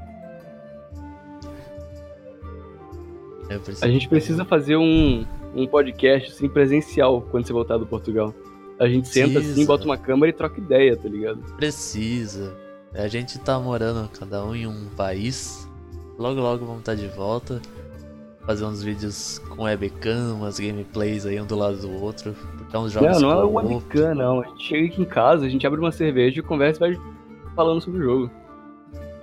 É, 3.49 3.85
a 3.85 3.87
gente 3.87 4.09
precisa 4.09 4.43
fazer 4.43 4.75
um, 4.77 5.25
um 5.57 5.67
podcast 5.67 6.31
assim, 6.31 6.47
presencial 6.47 7.21
quando 7.31 7.47
você 7.47 7.53
voltar 7.53 7.77
do 7.77 7.85
Portugal. 7.85 8.33
A 8.79 8.87
gente 8.87 9.07
senta 9.07 9.33
Precisa. 9.33 9.53
assim, 9.53 9.65
bota 9.65 9.85
uma 9.85 9.97
câmera 9.97 10.29
e 10.29 10.33
troca 10.33 10.59
ideia, 10.61 10.95
tá 10.95 11.09
ligado? 11.09 11.39
Precisa. 11.55 12.55
A 12.93 13.07
gente 13.07 13.39
tá 13.39 13.59
morando 13.59 14.07
cada 14.09 14.43
um 14.45 14.55
em 14.55 14.67
um 14.67 14.85
país. 14.95 15.67
Logo, 16.17 16.39
logo 16.39 16.65
vamos 16.65 16.79
estar 16.79 16.95
tá 16.95 17.01
de 17.01 17.07
volta. 17.07 17.59
Fazer 18.45 18.63
uns 18.63 18.81
vídeos 18.81 19.39
com 19.39 19.63
webcam, 19.63 20.35
umas 20.35 20.59
gameplays 20.59 21.25
aí 21.25 21.41
um 21.41 21.45
do 21.45 21.55
lado 21.55 21.77
do 21.77 21.91
outro. 22.01 22.33
Botar 22.59 22.79
uns 22.79 22.91
jogos 22.91 23.19
Não, 23.19 23.29
não 23.29 23.59
é 23.59 23.63
webcam, 23.63 24.15
não. 24.15 24.41
A 24.41 24.45
gente 24.45 24.63
chega 24.63 24.87
aqui 24.87 25.01
em 25.01 25.05
casa, 25.05 25.45
a 25.45 25.49
gente 25.49 25.65
abre 25.65 25.79
uma 25.79 25.91
cerveja 25.91 26.39
e 26.39 26.43
conversa 26.43 26.85
e 26.85 26.95
vai 26.95 27.01
falando 27.55 27.81
sobre 27.81 27.99
o 27.99 28.03
jogo. 28.03 28.31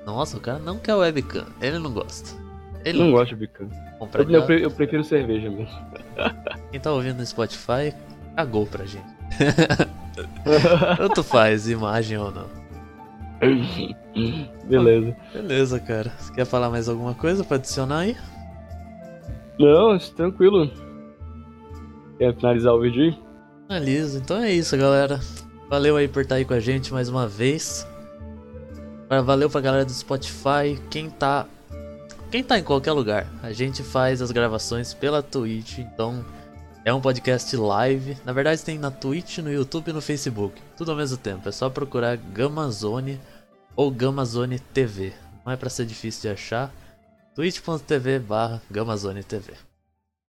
Nossa, 0.05 0.37
o 0.37 0.41
cara 0.41 0.59
não 0.59 0.79
quer 0.79 0.95
webcam. 0.95 1.47
Ele 1.63 1.79
não 1.79 1.93
gosta. 1.93 2.44
Ele 2.85 2.99
não, 2.99 3.07
não 3.07 3.13
gosta 3.13 3.35
de 3.35 3.41
webcam. 3.41 3.69
Eu, 4.29 4.41
eu, 4.41 4.59
eu 4.59 4.71
prefiro 4.71 5.03
cerveja 5.03 5.49
mesmo. 5.49 5.79
Quem 6.71 6.81
tá 6.81 6.93
ouvindo 6.93 7.19
no 7.19 7.27
Spotify, 7.27 7.95
cagou 8.37 8.67
pra 8.67 8.85
gente. 8.85 9.15
Tanto 10.97 11.23
faz, 11.23 11.69
imagem 11.69 12.19
ou 12.19 12.31
não. 12.31 12.47
Beleza. 14.65 15.17
Beleza, 15.33 15.81
cara. 15.81 16.13
Você 16.19 16.33
quer 16.33 16.45
falar 16.45 16.71
mais 16.71 16.89
alguma 16.89 17.15
coisa 17.15 17.43
pra 17.43 17.57
adicionar 17.57 18.01
aí? 18.01 18.17
Não, 19.59 19.99
tranquilo. 19.99 20.71
Quer 22.19 22.35
finalizar 22.35 22.75
o 22.75 22.81
vídeo 22.81 23.03
aí? 23.05 23.19
Finaliza. 23.67 24.19
Então 24.19 24.39
é 24.39 24.53
isso, 24.53 24.77
galera. 24.77 25.21
Valeu 25.69 25.97
aí 25.97 26.07
por 26.07 26.23
estar 26.23 26.37
aí 26.37 26.45
com 26.45 26.55
a 26.55 26.61
gente 26.61 26.93
mais 26.93 27.09
uma 27.09 27.27
vez. 27.27 27.87
Valeu 29.25 29.49
pra 29.51 29.61
galera 29.61 29.85
do 29.85 29.93
Spotify. 29.93 30.79
Quem 30.91 31.11
tá. 31.11 31.47
Quem 32.35 32.43
tá 32.43 32.59
em 32.59 32.65
qualquer 32.65 32.91
lugar. 32.91 33.29
A 33.45 33.53
gente 33.53 33.85
faz 33.85 34.21
as 34.21 34.33
gravações 34.33 34.93
pela 34.93 35.23
Twitch, 35.23 35.79
então 35.79 36.27
é 36.85 36.93
um 36.93 37.01
podcast 37.01 37.57
live. 37.57 38.17
Na 38.25 38.33
verdade 38.33 38.65
tem 38.65 38.77
na 38.77 38.91
Twitch, 38.91 39.39
no 39.39 39.53
YouTube 39.53 39.91
e 39.91 39.93
no 39.93 40.01
Facebook. 40.01 40.61
Tudo 40.77 40.91
ao 40.91 40.97
mesmo 40.97 41.17
tempo. 41.17 41.49
É 41.49 41.53
só 41.53 41.71
procurar 41.71 42.17
Gamazone 42.17 43.21
ou 43.77 43.89
Gamazone 43.89 44.59
TV. 44.59 45.13
Não 45.47 45.53
é 45.53 45.57
para 45.57 45.71
ser 45.71 45.87
difícil 45.87 46.23
de 46.23 46.29
achar. 46.31 46.75
twitch.tv 47.37 48.19
barra 48.19 48.61
Gamazone 48.69 49.23
TV. 49.23 49.53